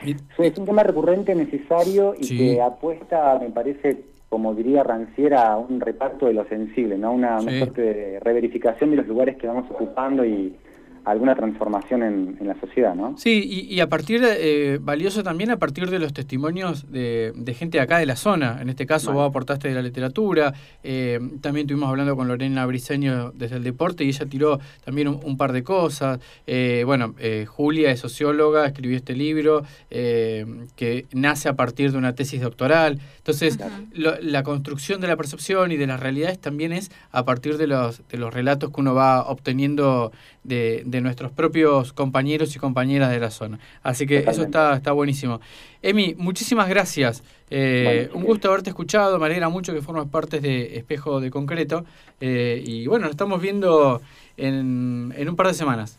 es 0.04 0.58
un 0.58 0.66
tema 0.66 0.84
recurrente, 0.84 1.36
necesario 1.36 2.16
y 2.18 2.38
que 2.38 2.62
apuesta, 2.62 3.38
me 3.40 3.50
parece, 3.50 4.04
como 4.30 4.54
diría 4.54 4.84
Ranciera, 4.84 5.52
a 5.52 5.58
un 5.58 5.80
reparto 5.80 6.28
de 6.28 6.34
lo 6.34 6.46
sensible, 6.46 6.98
¿no? 6.98 7.12
Una, 7.12 7.40
una 7.40 7.58
suerte 7.58 7.82
de 7.82 8.20
reverificación 8.20 8.92
de 8.92 8.98
los 8.98 9.08
lugares 9.08 9.38
que 9.38 9.48
vamos 9.48 9.70
ocupando 9.70 10.26
y 10.26 10.56
alguna 11.06 11.36
transformación 11.36 12.04
en, 12.04 12.38
la 12.42 12.60
sociedad, 12.60 12.96
¿no? 12.96 13.18
Sí, 13.18 13.68
y, 13.70 13.80
a 13.80 13.88
partir, 13.88 14.22
eh, 14.24 14.80
valioso 14.82 15.24
también 15.24 15.52
a 15.52 15.58
partir 15.58 15.90
de 15.90 16.00
los 16.00 16.14
testimonios 16.14 16.92
de, 16.92 17.56
gente 17.58 17.78
de 17.78 17.84
acá 17.84 17.98
de 17.98 18.06
la 18.06 18.16
zona. 18.16 18.60
En 18.62 18.70
este 18.70 18.86
caso 18.86 19.12
vos 19.12 19.30
aportaste 19.30 19.68
de 19.68 19.76
la 19.76 19.82
literatura, 19.82 20.54
eh, 20.84 21.20
también 21.42 21.66
estuvimos 21.66 21.90
hablando 21.90 22.16
con 22.16 22.28
Lorena 22.28 22.66
Briseño 22.66 23.32
desde 23.32 23.58
el 23.58 23.64
deporte 23.64 24.04
y 24.04 24.10
ella 24.10 24.26
tiró 24.26 24.60
también 24.84 25.08
un, 25.08 25.38
par 25.38 25.54
de 25.54 25.64
cosas. 25.64 26.20
Eh, 26.46 26.84
bueno, 26.86 27.16
Julia 27.48 27.92
es 27.92 28.00
socióloga, 28.00 28.66
escribió 28.66 28.98
este 28.98 29.16
libro 29.16 29.64
que 29.90 31.06
nace 31.14 31.50
a 31.50 31.56
partir 31.56 31.92
de 31.92 31.98
una 31.98 32.14
tesis 32.14 32.42
doctoral. 32.42 33.00
Entonces, 33.18 33.60
la 33.94 34.44
construcción 34.44 35.02
de 35.02 35.08
la 35.08 35.16
percepción 35.16 35.72
y 35.72 35.78
de 35.78 35.88
las 35.88 36.00
realidades 36.00 36.40
también 36.40 36.72
es 36.72 36.92
a 37.12 37.26
partir 37.26 37.58
de 37.58 37.68
los, 37.68 38.08
de 38.08 38.18
los 38.18 38.34
relatos 38.34 38.72
que 38.72 38.82
uno 38.82 38.94
va 38.94 39.24
obteniendo 39.24 40.12
de, 40.44 40.84
de 40.92 41.02
nuestros 41.02 41.32
propios 41.32 41.94
compañeros 41.94 42.56
y 42.56 42.60
compañeras 42.60 43.10
de 43.10 43.20
la 43.20 43.32
zona. 43.32 43.60
Así 43.82 44.06
que 44.06 44.20
eso 44.20 44.44
está, 44.44 44.76
está 44.76 44.92
buenísimo. 44.92 45.40
Emi, 45.82 46.16
muchísimas 46.18 46.70
gracias. 46.70 47.24
Eh, 47.50 48.10
un 48.14 48.24
gusto 48.24 48.50
haberte 48.50 48.70
escuchado, 48.70 49.18
me 49.18 49.26
alegra 49.26 49.50
mucho 49.50 49.74
que 49.74 49.82
formas 49.82 50.08
parte 50.08 50.40
de 50.40 50.78
Espejo 50.78 51.20
de 51.20 51.32
Concreto. 51.32 51.86
Eh, 52.20 52.62
y 52.66 52.86
bueno, 52.88 53.06
nos 53.06 53.12
estamos 53.12 53.42
viendo 53.42 54.02
en, 54.38 55.14
en 55.18 55.30
un 55.30 55.36
par 55.36 55.48
de 55.48 55.54
semanas. 55.54 55.98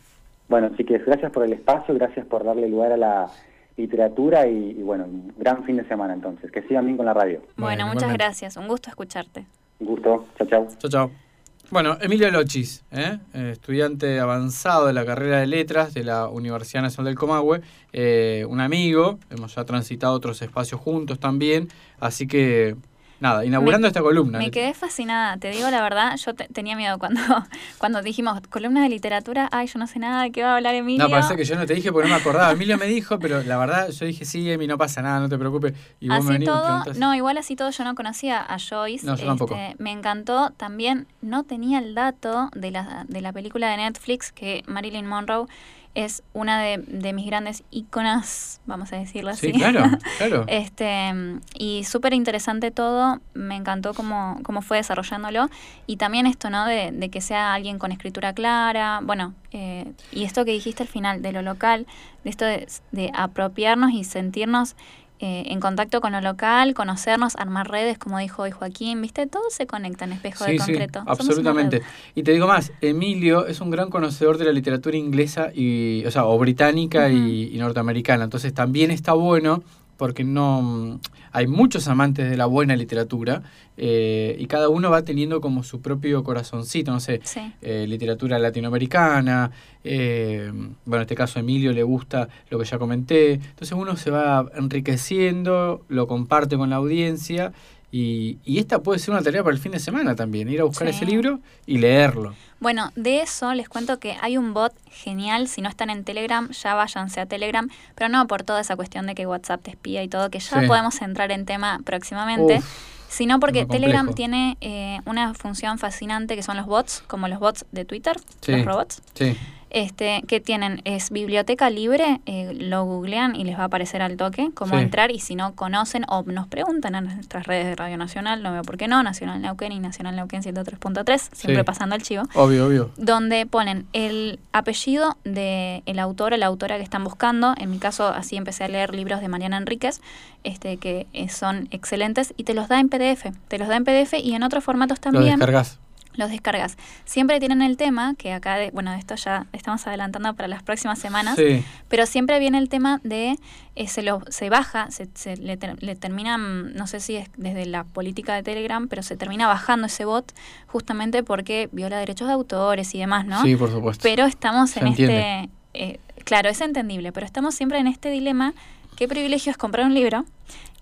Bueno, 0.49 0.71
así 0.73 0.85
que 0.85 0.99
gracias 0.99 1.33
por 1.33 1.45
el 1.45 1.53
espacio, 1.55 1.95
gracias 1.95 2.27
por 2.27 2.45
darle 2.45 2.69
lugar 2.69 2.93
a 2.93 2.97
la 2.97 3.31
literatura 3.77 4.47
y, 4.47 4.75
bueno, 4.75 5.05
un 5.05 5.33
gran 5.39 5.65
fin 5.65 5.77
de 5.77 5.85
semana 5.85 6.15
entonces. 6.15 6.51
Que 6.51 6.63
sigan 6.63 6.85
bien 6.85 6.97
con 6.97 7.07
la 7.07 7.15
radio. 7.15 7.41
Bueno, 7.57 7.87
muchas 7.87 8.13
gracias, 8.13 8.57
un 8.57 8.69
gusto 8.69 8.91
escucharte. 8.91 9.47
Un 9.81 9.87
gusto, 9.87 10.27
chao, 10.37 10.47
chao. 10.47 10.69
Chao, 10.79 10.91
chao. 10.91 11.32
Bueno, 11.73 11.97
Emilio 12.03 12.31
Lochis, 12.31 12.85
¿eh? 12.91 13.19
Eh, 13.33 13.53
estudiante 13.53 14.21
avanzado 14.21 14.89
de 14.89 14.93
la 14.93 15.07
carrera 15.07 15.41
de 15.41 15.47
letras 15.47 15.95
de 15.95 16.05
la 16.05 16.29
Universidad 16.29 16.83
Nacional 16.83 17.07
del 17.07 17.19
Comahue, 17.19 17.63
eh, 17.95 18.45
un 18.47 18.61
amigo, 18.61 19.19
hemos 19.31 19.55
ya 19.55 19.65
transitado 19.65 20.13
otros 20.13 20.43
espacios 20.43 20.83
juntos 20.83 21.19
también, 21.19 21.69
así 21.99 22.27
que 22.27 22.77
nada, 23.23 23.45
inaugurando 23.47 23.87
Me- 23.87 23.89
esta 23.89 24.03
columna. 24.03 24.39
Me 24.39 24.51
quedé 24.51 24.75
fascinada, 24.75 25.37
te 25.39 25.51
digo 25.51 25.71
la 25.71 25.81
verdad, 25.81 26.17
yo 26.17 26.35
te- 26.35 26.49
tenía 26.49 26.77
miedo 26.77 26.99
cuando, 26.99 27.21
cuando 27.79 28.03
dijimos 28.03 28.41
columna 28.51 28.83
de 28.83 28.91
literatura, 28.91 29.49
ay, 29.53 29.69
yo 29.69 29.79
no 29.79 29.87
sé 29.87 29.99
nada 29.99 30.23
de 30.25 30.33
qué 30.33 30.43
va 30.43 30.53
a 30.53 30.57
hablar 30.57 30.75
Emilio. 30.75 31.05
No, 31.05 31.11
parece 31.11 31.37
que 31.37 31.45
yo 31.45 31.57
no 31.57 31.65
te 31.65 31.73
dije 31.75 31.91
porque 31.91 32.09
no 32.09 32.15
me 32.15 32.21
acordaba. 32.21 32.53
Emilio 32.53 32.77
me 32.77 32.87
dijo, 32.87 33.19
pero 33.19 33.43
la 33.43 33.57
verdad 33.57 33.89
yo 33.91 34.05
dije, 34.05 34.25
sí, 34.27 34.51
Emi, 34.51 34.67
no 34.67 34.77
pasa 34.77 35.01
nada, 35.01 35.21
no 35.21 35.29
te 35.29 35.39
preocupes. 35.39 35.73
Y 36.01 36.09
vos 36.09 36.17
me 36.19 36.21
Así 36.25 36.33
venís 36.35 36.49
me 36.49 36.55
todo, 36.55 36.85
no, 36.99 37.15
igual 37.15 37.39
así 37.39 37.57
todo 37.57 37.71
yo 37.71 37.85
no 37.85 37.95
conocía 37.95 38.41
a 38.43 38.59
Joyce. 38.59 38.97
este, 38.97 39.07
No, 39.07 39.17
yo 39.17 39.25
tampoco. 39.27 39.57
Me 39.79 39.93
encantó. 39.93 40.51
También 40.57 41.07
no 41.21 41.45
tenía 41.45 41.79
el 41.79 41.95
dato 41.95 42.51
de 42.55 42.71
la, 42.73 43.05
de 43.09 43.21
la 43.21 43.33
película 43.33 43.71
de 43.71 43.77
Netflix 43.79 44.33
que 44.33 44.65
Marilyn 44.67 45.07
Monroe 45.07 45.47
es 45.95 46.23
una 46.33 46.61
de, 46.63 46.79
de 46.79 47.13
mis 47.13 47.27
grandes 47.27 47.65
íconas, 47.71 48.61
vamos 48.65 48.93
a 48.93 48.97
decirlo 48.97 49.31
así. 49.31 49.49
Sí, 49.49 49.53
claro, 49.53 49.85
claro. 50.19 50.45
Este, 50.49 51.13
y 51.55 51.85
súper 51.85 52.15
interesante 52.15 52.71
todo, 52.71 53.21
me 53.35 53.57
encantó 53.57 53.93
cómo, 53.93 54.39
cómo 54.43 54.63
fue 54.63 54.79
desarrollándolo. 54.79 55.49
Y 55.87 55.97
también 55.97 56.27
esto, 56.27 56.49
¿no? 56.49 56.65
De, 56.65 56.93
de 56.93 57.09
que 57.11 57.21
sea 57.21 57.53
alguien 57.53 57.79
con 57.79 57.93
escritura 57.93 58.33
clara, 58.33 59.01
bueno, 59.03 59.35
eh, 59.51 59.93
y 60.11 60.25
esto 60.25 60.45
que 60.45 60.53
dijiste 60.53 60.83
al 60.83 60.89
final, 60.89 61.21
de 61.21 61.33
lo 61.33 61.43
local, 61.43 61.87
de 62.25 62.31
esto 62.31 62.45
de, 62.45 62.67
de 62.91 63.11
apropiarnos 63.15 63.93
y 63.93 64.05
sentirnos 64.05 64.77
eh, 65.23 65.45
en 65.53 65.61
contacto 65.61 66.01
con 66.01 66.11
lo 66.11 66.21
local, 66.21 66.75
conocernos, 66.75 67.37
armar 67.37 67.71
redes, 67.71 67.97
como 67.97 68.19
dijo 68.19 68.43
hoy 68.43 68.51
Joaquín, 68.51 69.01
¿viste? 69.01 69.29
Todo 69.29 69.45
se 69.51 69.69
conecta 69.69 70.05
en 70.05 70.13
espejo 70.13 70.45
de 70.45 70.51
Sí, 70.51 70.59
sí, 70.59 70.65
concreto. 70.65 71.03
Una 71.03 71.13
absolutamente. 71.13 71.83
Y 72.17 72.25
te 72.25 72.33
digo 72.33 72.49
más, 72.49 72.73
Emilio 72.81 73.47
es 73.47 73.61
un 73.61 73.71
gran 73.71 73.89
conocedor 73.89 74.37
de 74.37 74.47
la 74.47 74.53
literatura 74.53 74.97
inglesa 74.97 75.51
y, 75.55 76.05
o 76.07 76.11
sea, 76.11 76.25
o 76.25 76.37
británica 76.39 77.09
y, 77.09 77.55
y 77.55 77.59
norteamericana. 77.59 78.25
Entonces 78.25 78.53
también 78.53 78.91
está 78.91 79.13
bueno 79.13 79.63
porque 80.03 80.25
no 80.25 80.99
hay 81.31 81.47
muchos 81.47 81.87
amantes 81.87 82.29
de 82.29 82.37
la 82.37 82.47
buena 82.47 82.75
literatura 82.75 83.45
eh, 83.77 84.35
y 84.37 84.47
cada 84.47 84.69
uno 84.69 84.91
va 84.91 85.05
teniendo 85.05 85.41
como 85.41 85.63
su 85.63 85.81
propio 85.81 86.25
corazoncito, 86.25 86.91
no 86.91 86.99
sé, 86.99 87.21
Sí. 87.23 87.39
eh, 87.63 87.87
literatura 87.89 88.37
latinoamericana, 88.41 89.53
eh, 89.85 90.51
bueno, 90.53 90.97
en 90.97 91.01
este 91.03 91.15
caso 91.15 91.39
a 91.39 91.43
Emilio 91.43 91.73
le 91.73 91.85
gusta 91.85 92.29
lo 92.51 92.59
que 92.59 92.65
ya 92.65 92.81
comenté, 92.81 93.35
entonces 93.35 93.71
uno 93.79 93.97
se 93.97 94.11
va 94.11 94.45
enriqueciendo, 94.57 95.85
lo 95.89 96.09
comparte 96.09 96.57
con 96.57 96.69
la 96.69 96.77
audiencia 96.77 97.53
y, 97.93 98.39
y 98.45 98.59
esta 98.59 98.81
puede 98.81 98.99
ser 98.99 99.13
una 99.15 99.23
tarea 99.23 99.45
para 99.45 99.55
el 99.55 99.61
fin 99.63 99.71
de 99.73 99.79
semana 99.79 100.17
también, 100.17 100.49
ir 100.49 100.61
a 100.61 100.65
buscar 100.65 100.89
Sí. 100.89 100.97
ese 100.97 101.05
libro 101.05 101.39
y 101.67 101.79
leerlo. 101.79 102.35
Bueno, 102.59 102.91
de 102.97 103.21
eso 103.21 103.53
les 103.55 103.69
cuento 103.69 103.99
que 103.99 104.17
hay 104.21 104.37
un 104.39 104.55
bot 104.55 104.73
genial. 104.91 105.47
Si 105.49 105.61
no 105.61 105.69
están 105.69 105.91
en 105.91 106.03
Telegram, 106.05 106.49
ya 106.51 106.75
váyanse 106.75 107.21
a 107.21 107.27
Telegram. 107.27 107.69
Pero 107.95 108.09
no 108.09 108.27
por 108.27 108.45
toda 108.45 108.61
esa 108.61 108.77
cuestión 108.77 109.07
de 109.07 109.15
que 109.15 109.27
WhatsApp 109.27 109.63
te 109.63 109.71
espía 109.73 110.03
y 110.03 110.09
todo, 110.09 110.31
que 110.31 110.39
ya 110.39 110.61
Sí. 110.61 110.67
podemos 110.67 111.03
entrar 111.03 111.31
en 111.33 111.45
tema 111.45 111.81
próximamente. 111.85 112.59
Uf, 112.59 112.65
sino 113.09 113.39
porque. 113.41 113.67
Telegram 113.67 114.15
tiene 114.15 114.57
eh, 114.61 115.01
una 115.05 115.35
función 115.35 115.79
fascinante 115.79 116.35
que 116.37 116.43
son 116.43 116.57
los 116.57 116.67
bots, 116.67 117.03
como 117.09 117.29
los 117.29 117.41
bots 117.41 117.67
de 117.73 117.85
Twitter, 117.85 118.17
Sí. 118.41 118.53
los 118.53 118.65
robots. 118.65 119.03
sí, 119.15 119.37
Este, 119.75 120.23
que 120.29 120.39
tienen, 120.39 120.83
es 120.85 121.11
biblioteca 121.11 121.71
libre, 121.71 122.21
eh, 122.27 122.53
lo 122.55 122.85
googlean 122.85 123.35
y 123.35 123.45
les 123.45 123.57
va 123.59 123.63
a 123.63 123.67
aparecer 123.67 124.03
al 124.03 124.19
toque 124.19 124.51
cómo 124.55 124.77
Sí. 124.77 124.83
entrar 124.83 125.11
y 125.11 125.19
si 125.19 125.35
no 125.35 125.55
conocen 125.55 126.05
o 126.09 126.23
nos 126.25 126.47
preguntan 126.47 126.95
en 126.95 127.05
nuestras 127.05 127.47
redes 127.47 127.65
de 127.65 127.75
Radio 127.75 127.97
Nacional, 127.97 128.43
no 128.43 128.53
veo 128.53 128.61
por 128.63 128.77
qué 128.77 128.87
no, 128.87 129.03
Nacional 129.03 129.41
Neuquén 129.41 129.73
y 129.73 129.81
Nacional 129.81 130.15
Neuquén 130.15 130.43
103.3, 130.43 131.31
siempre 131.33 131.63
Sí. 131.63 131.65
pasando 131.65 131.95
el 131.95 132.03
chivo 132.03 132.25
obvio, 132.35 132.67
obvio. 132.67 132.91
donde 132.99 133.47
ponen 133.47 133.87
el 133.95 134.39
apellido 134.53 135.17
de 135.25 135.83
el 135.87 135.99
autor 135.99 136.35
o 136.35 136.37
la 136.37 136.47
autora 136.47 136.77
que 136.77 136.83
están 136.83 137.03
buscando. 137.03 137.55
En 137.57 137.71
mi 137.71 137.79
caso, 137.79 138.09
así 138.09 138.37
empecé 138.37 138.65
a 138.65 138.69
leer 138.69 138.95
libros 138.95 139.23
de 139.23 139.29
Mariana 139.29 139.57
Enríquez, 139.57 140.03
este, 140.45 140.77
que 140.77 141.07
eh, 141.15 141.31
son 141.31 141.69
excelentes, 141.71 142.35
y 142.37 142.45
te 142.45 142.53
los 142.53 142.69
da 142.69 142.79
en 142.79 142.91
PDF. 142.91 143.33
Te 143.49 143.59
los 143.59 143.69
da 143.69 143.77
en 143.77 143.85
PDF 143.85 144.19
y 144.23 144.35
en 144.35 144.43
otros 144.43 144.63
formatos 144.63 144.99
Lo 144.99 145.13
también 145.13 145.39
descargas. 145.39 145.79
Los 146.15 146.31
descargas. 146.31 146.77
Siempre 147.05 147.41
tienen 147.41 147.63
el 147.63 147.77
tema, 147.77 148.15
que 148.17 148.33
acá, 148.33 148.57
de- 148.57 148.71
bueno, 148.71 148.93
esto 148.95 149.15
ya 149.15 149.47
estamos 149.53 149.87
adelantando 149.87 150.35
para 150.35 150.47
las 150.49 150.63
próximas 150.63 150.99
semanas, 150.99 151.37
Sí, 151.37 151.65
pero 151.89 152.05
siempre 152.07 152.39
viene 152.39 152.59
el 152.59 152.69
tema 152.69 153.01
de 153.03 153.37
eh, 153.75 153.89
se 153.89 154.03
lo 154.03 154.21
se 154.29 154.51
baja, 154.51 154.91
se, 154.91 155.09
se 155.15 155.37
le, 155.39 155.57
ter- 155.57 155.83
le 155.83 155.97
termina, 155.97 156.37
mm, 156.37 156.75
no 156.75 156.87
sé 156.87 157.01
si 157.01 157.17
es 157.17 157.31
desde 157.37 157.65
la 157.67 157.85
política 157.85 158.35
de 158.35 158.43
Telegram, 158.43 158.89
pero 158.89 159.03
se 159.03 159.17
termina 159.17 159.47
bajando 159.47 159.87
ese 159.87 160.05
bot 160.05 160.33
justamente 160.67 161.23
porque 161.23 161.69
viola 161.73 161.99
derechos 161.99 162.29
de 162.29 162.35
autores 162.35 162.95
y 162.95 162.99
demás, 162.99 163.25
¿no? 163.27 163.43
sí, 163.43 163.57
por 163.57 163.71
supuesto. 163.71 164.03
Pero 164.03 164.27
estamos 164.27 164.71
Se 164.71 164.81
en 164.81 164.89
entiende. 164.89 165.19
este, 165.45 165.51
eh, 165.75 166.01
claro, 166.25 166.51
es 166.51 166.61
entendible, 166.61 167.13
pero 167.13 167.25
estamos 167.25 167.55
siempre 167.55 167.79
en 167.79 167.87
este 167.87 168.11
dilema, 168.11 168.53
qué 168.97 169.09
privilegio 169.09 169.51
es 169.51 169.57
comprar 169.57 169.87
un 169.87 169.95
libro, 169.95 170.27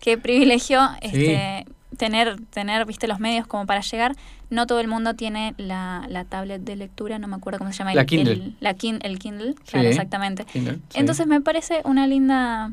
qué 0.00 0.18
privilegio 0.18 0.80
este, 1.00 1.66
tener, 1.96 2.40
tener, 2.50 2.86
viste, 2.86 3.06
los 3.08 3.20
medios 3.20 3.46
como 3.46 3.66
para 3.66 3.80
llegar. 3.80 4.16
No 4.50 4.66
todo 4.66 4.80
el 4.80 4.88
mundo 4.88 5.14
tiene 5.14 5.54
la, 5.58 6.06
la 6.08 6.24
tablet 6.24 6.62
de 6.62 6.76
lectura, 6.76 7.18
no 7.18 7.28
me 7.28 7.36
acuerdo 7.36 7.58
cómo 7.58 7.72
se 7.72 7.78
llama. 7.78 7.94
La 7.94 8.00
el, 8.02 8.06
Kindle. 8.06 8.32
El, 8.32 8.56
la 8.60 8.74
kin- 8.74 8.98
el 9.02 9.18
Kindle, 9.18 9.54
claro, 9.70 9.88
exactamente. 9.88 10.44
Kindle, 10.44 10.74
sí. 10.88 10.98
Entonces 10.98 11.26
me 11.26 11.40
parece 11.40 11.82
una 11.84 12.06
linda, 12.06 12.72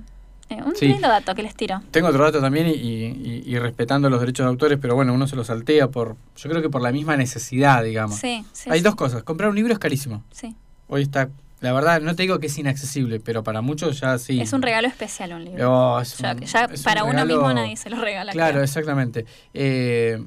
eh, 0.50 0.62
un 0.66 0.76
Sí. 0.76 0.88
lindo 0.88 1.08
dato 1.08 1.36
que 1.36 1.44
les 1.44 1.56
tiro. 1.56 1.82
Tengo 1.92 2.08
otro 2.08 2.24
dato 2.24 2.42
también 2.42 2.68
y, 2.68 2.72
y- 2.72 3.44
y 3.46 3.60
respetando 3.60 4.10
los 4.10 4.20
derechos 4.20 4.46
de 4.46 4.50
autores, 4.50 4.80
pero 4.82 4.96
bueno, 4.96 5.14
uno 5.14 5.28
se 5.28 5.36
los 5.36 5.48
saltea 5.48 5.90
por, 5.90 6.16
yo 6.36 6.50
creo 6.50 6.62
que 6.64 6.70
por 6.70 6.82
la 6.82 6.92
misma 6.92 7.16
necesidad, 7.16 7.84
digamos. 7.84 8.16
Sí, 8.18 8.44
sí. 8.54 8.70
Hay 8.72 8.82
dos 8.82 8.96
cosas. 8.96 9.22
Comprar 9.24 9.50
un 9.50 9.56
libro 9.56 9.72
es 9.74 9.80
carísimo. 9.80 10.24
sí. 10.32 10.56
Hoy 10.90 11.02
está, 11.02 11.30
la 11.60 11.74
verdad, 11.74 12.02
no 12.02 12.16
te 12.16 12.24
digo 12.24 12.40
que 12.40 12.48
es 12.48 12.58
inaccesible, 12.58 13.20
pero 13.20 13.44
para 13.44 13.62
muchos 13.62 14.00
ya 14.00 14.18
sí. 14.20 14.40
Es 14.40 14.54
un 14.54 14.62
regalo 14.62 14.88
especial 14.88 15.34
un 15.34 15.46
libro. 15.46 15.72
Oh, 15.96 16.00
es 16.00 16.18
ya 16.18 16.34
un- 16.34 16.42
ya 16.42 16.66
es 16.66 16.80
un 16.80 16.84
para 16.84 17.04
uno 17.04 17.26
mismo 17.26 17.52
nadie 17.54 17.76
se 17.78 17.90
lo 17.90 17.98
regala. 18.00 18.32
Claro, 18.32 18.62
exactamente. 18.62 19.26
Eh, 19.54 20.24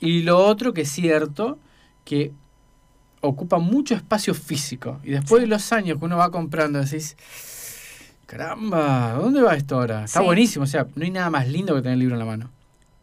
y 0.00 0.22
lo 0.22 0.38
otro 0.44 0.72
que 0.74 0.82
es 0.82 0.90
cierto, 0.90 1.58
que 2.04 2.32
ocupa 3.22 3.58
mucho 3.58 3.94
espacio 3.94 4.34
físico. 4.34 4.98
Y 5.04 5.10
después 5.10 5.40
Sí. 5.40 5.42
de 5.42 5.46
los 5.46 5.72
años 5.72 5.98
que 5.98 6.04
uno 6.04 6.16
va 6.16 6.30
comprando, 6.30 6.80
decís, 6.80 7.16
caramba, 8.26 9.12
¿dónde 9.14 9.42
va 9.42 9.54
esto 9.54 9.76
ahora? 9.76 10.04
Está 10.04 10.20
Sí. 10.20 10.24
buenísimo, 10.26 10.64
o 10.64 10.66
sea, 10.68 10.86
no 10.94 11.04
hay 11.04 11.10
nada 11.10 11.30
más 11.30 11.48
lindo 11.48 11.74
que 11.74 11.82
tener 11.82 11.94
el 11.94 11.98
libro 12.00 12.14
en 12.14 12.18
la 12.20 12.24
mano. 12.24 12.50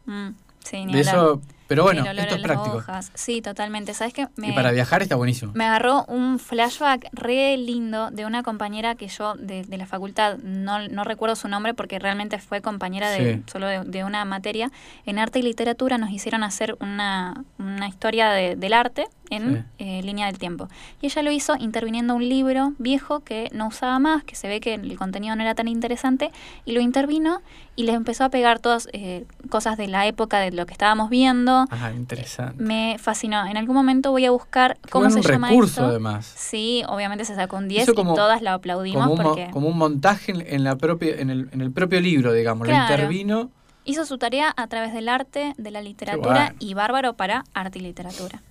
Mm, 0.05 0.29
sí, 0.63 0.85
ni 0.85 0.93
De 0.93 0.99
hablar. 0.99 1.15
eso, 1.15 1.41
pero 1.67 1.83
bueno, 1.83 2.01
El 2.01 2.09
olor 2.09 2.19
esto 2.21 2.33
a 2.33 2.37
es 2.37 2.41
las 2.41 2.51
práctico. 2.51 2.77
hojas. 2.77 3.11
Sí, 3.13 3.41
totalmente. 3.41 3.93
¿Sabes 3.93 4.13
qué? 4.13 4.27
Me, 4.35 4.49
Y 4.49 4.51
para 4.53 4.71
viajar 4.71 5.01
está 5.01 5.15
buenísimo. 5.15 5.51
me 5.55 5.65
agarró 5.65 6.05
un 6.05 6.39
flashback 6.39 7.09
re 7.13 7.57
lindo 7.57 8.09
de 8.11 8.25
una 8.25 8.43
compañera 8.43 8.95
que 8.95 9.07
yo 9.07 9.35
de, 9.35 9.63
de 9.63 9.77
la 9.77 9.85
facultad, 9.85 10.37
no, 10.37 10.87
no 10.87 11.03
recuerdo 11.03 11.35
su 11.35 11.47
nombre 11.47 11.73
porque 11.73 11.99
realmente 11.99 12.39
fue 12.39 12.61
compañera 12.61 13.09
de 13.11 13.41
solo 13.47 13.67
de, 13.67 13.83
de 13.83 14.03
una 14.03 14.25
materia. 14.25 14.71
En 15.05 15.19
arte 15.19 15.39
y 15.39 15.41
literatura 15.41 15.97
nos 15.97 16.09
hicieron 16.11 16.43
hacer 16.43 16.75
una, 16.79 17.43
una 17.59 17.87
historia 17.87 18.29
de- 18.29 18.55
del 18.55 18.73
arte 18.73 19.07
en 19.29 19.65
eh, 19.77 20.01
línea 20.03 20.27
del 20.27 20.37
tiempo. 20.37 20.67
Y 21.01 21.07
ella 21.07 21.21
lo 21.21 21.31
hizo 21.31 21.55
interviniendo 21.57 22.15
un 22.15 22.27
libro 22.27 22.73
viejo 22.77 23.19
que 23.21 23.49
no 23.53 23.67
usaba 23.67 23.99
más, 23.99 24.23
que 24.23 24.35
se 24.35 24.47
ve 24.47 24.59
que 24.59 24.73
el 24.75 24.97
contenido 24.97 25.35
no 25.35 25.41
era 25.41 25.55
tan 25.55 25.67
interesante, 25.67 26.31
y 26.65 26.71
lo 26.73 26.81
intervino 26.81 27.41
y 27.75 27.83
les 27.83 27.95
empezó 27.95 28.23
a 28.23 28.29
pegar 28.29 28.59
todas 28.59 28.87
eh, 28.93 29.25
cosas 29.49 29.77
de 29.77 29.87
la 29.87 30.07
época 30.07 30.39
de 30.39 30.51
lo 30.51 30.65
que 30.65 30.71
estábamos 30.73 31.09
viendo. 31.09 31.65
Ajá, 31.69 31.91
interesante. 31.91 32.63
Me 32.63 32.97
fascinó. 32.99 33.45
En 33.45 33.57
algún 33.57 33.75
momento 33.75 34.11
voy 34.11 34.25
a 34.25 34.31
buscar 34.31 34.77
Qué 34.81 34.89
cómo 34.89 35.09
se 35.09 35.21
llama 35.21 35.49
recurso, 35.49 35.81
esto. 35.81 35.85
además. 35.85 36.25
Sí, 36.35 36.83
obviamente 36.87 37.25
se 37.25 37.35
sacó 37.35 37.57
un 37.57 37.67
10 37.67 37.83
Hizo 37.83 37.91
y 37.91 37.95
como- 37.95 38.15
todas 38.15 38.41
la 38.41 38.53
aplaudimos 38.53 39.01
Como 39.07 39.13
un, 39.13 39.21
porque 39.21 39.49
como 39.51 39.67
un 39.67 39.77
montaje 39.77 40.31
en, 40.31 40.41
en 40.47 40.63
la 40.63 40.75
propia, 40.77 41.15
en, 41.19 41.29
el, 41.29 41.49
en 41.51 41.61
el 41.61 41.71
propio 41.71 42.01
libro, 42.01 42.33
digamos. 42.33 42.67
Lo 42.67 42.73
Claro. 42.73 42.93
intervino. 42.93 43.51
hizo 43.85 44.05
su 44.05 44.17
tarea 44.17 44.53
a 44.57 44.67
través 44.67 44.91
del 44.93 45.07
arte, 45.07 45.53
de 45.57 45.71
la 45.71 45.81
literatura 45.81 46.45
bueno. 46.45 46.55
y 46.59 46.73
bárbaro 46.73 47.13
para 47.13 47.43
arte 47.53 47.79
y 47.79 47.83
literatura. 47.83 48.41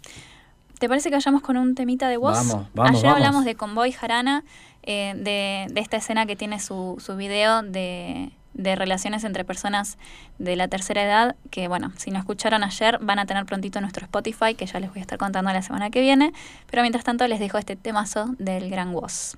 ¿Te 0.78 0.88
parece 0.88 1.08
que 1.08 1.16
vayamos 1.16 1.42
con 1.42 1.56
un 1.56 1.74
temita 1.74 2.08
de 2.08 2.16
voz? 2.18 2.36
Vamos, 2.36 2.66
vamos, 2.74 2.90
Ayer 2.90 3.02
vamos. 3.04 3.16
hablamos 3.16 3.44
de 3.44 3.54
Convoy 3.54 3.92
Jarana, 3.92 4.44
eh, 4.82 5.14
de, 5.16 5.72
de 5.72 5.80
esta 5.80 5.96
escena 5.96 6.26
que 6.26 6.36
tiene 6.36 6.60
su, 6.60 6.96
su 6.98 7.16
video 7.16 7.62
de, 7.62 8.30
de 8.52 8.76
relaciones 8.76 9.24
entre 9.24 9.44
personas 9.44 9.96
de 10.38 10.54
la 10.56 10.68
tercera 10.68 11.02
edad, 11.02 11.36
que 11.50 11.68
bueno, 11.68 11.92
si 11.96 12.10
no 12.10 12.18
escucharon 12.18 12.62
ayer, 12.62 12.98
van 13.00 13.18
a 13.18 13.26
tener 13.26 13.46
prontito 13.46 13.80
nuestro 13.80 14.04
Spotify, 14.04 14.54
que 14.54 14.66
ya 14.66 14.78
les 14.80 14.90
voy 14.90 14.98
a 14.98 15.02
estar 15.02 15.18
contando 15.18 15.50
la 15.52 15.62
semana 15.62 15.90
que 15.90 16.00
viene. 16.02 16.32
Pero 16.70 16.82
mientras 16.82 17.04
tanto 17.04 17.26
les 17.26 17.40
dejo 17.40 17.58
este 17.58 17.76
temazo 17.76 18.34
del 18.38 18.70
gran 18.70 18.92
voz. 18.92 19.36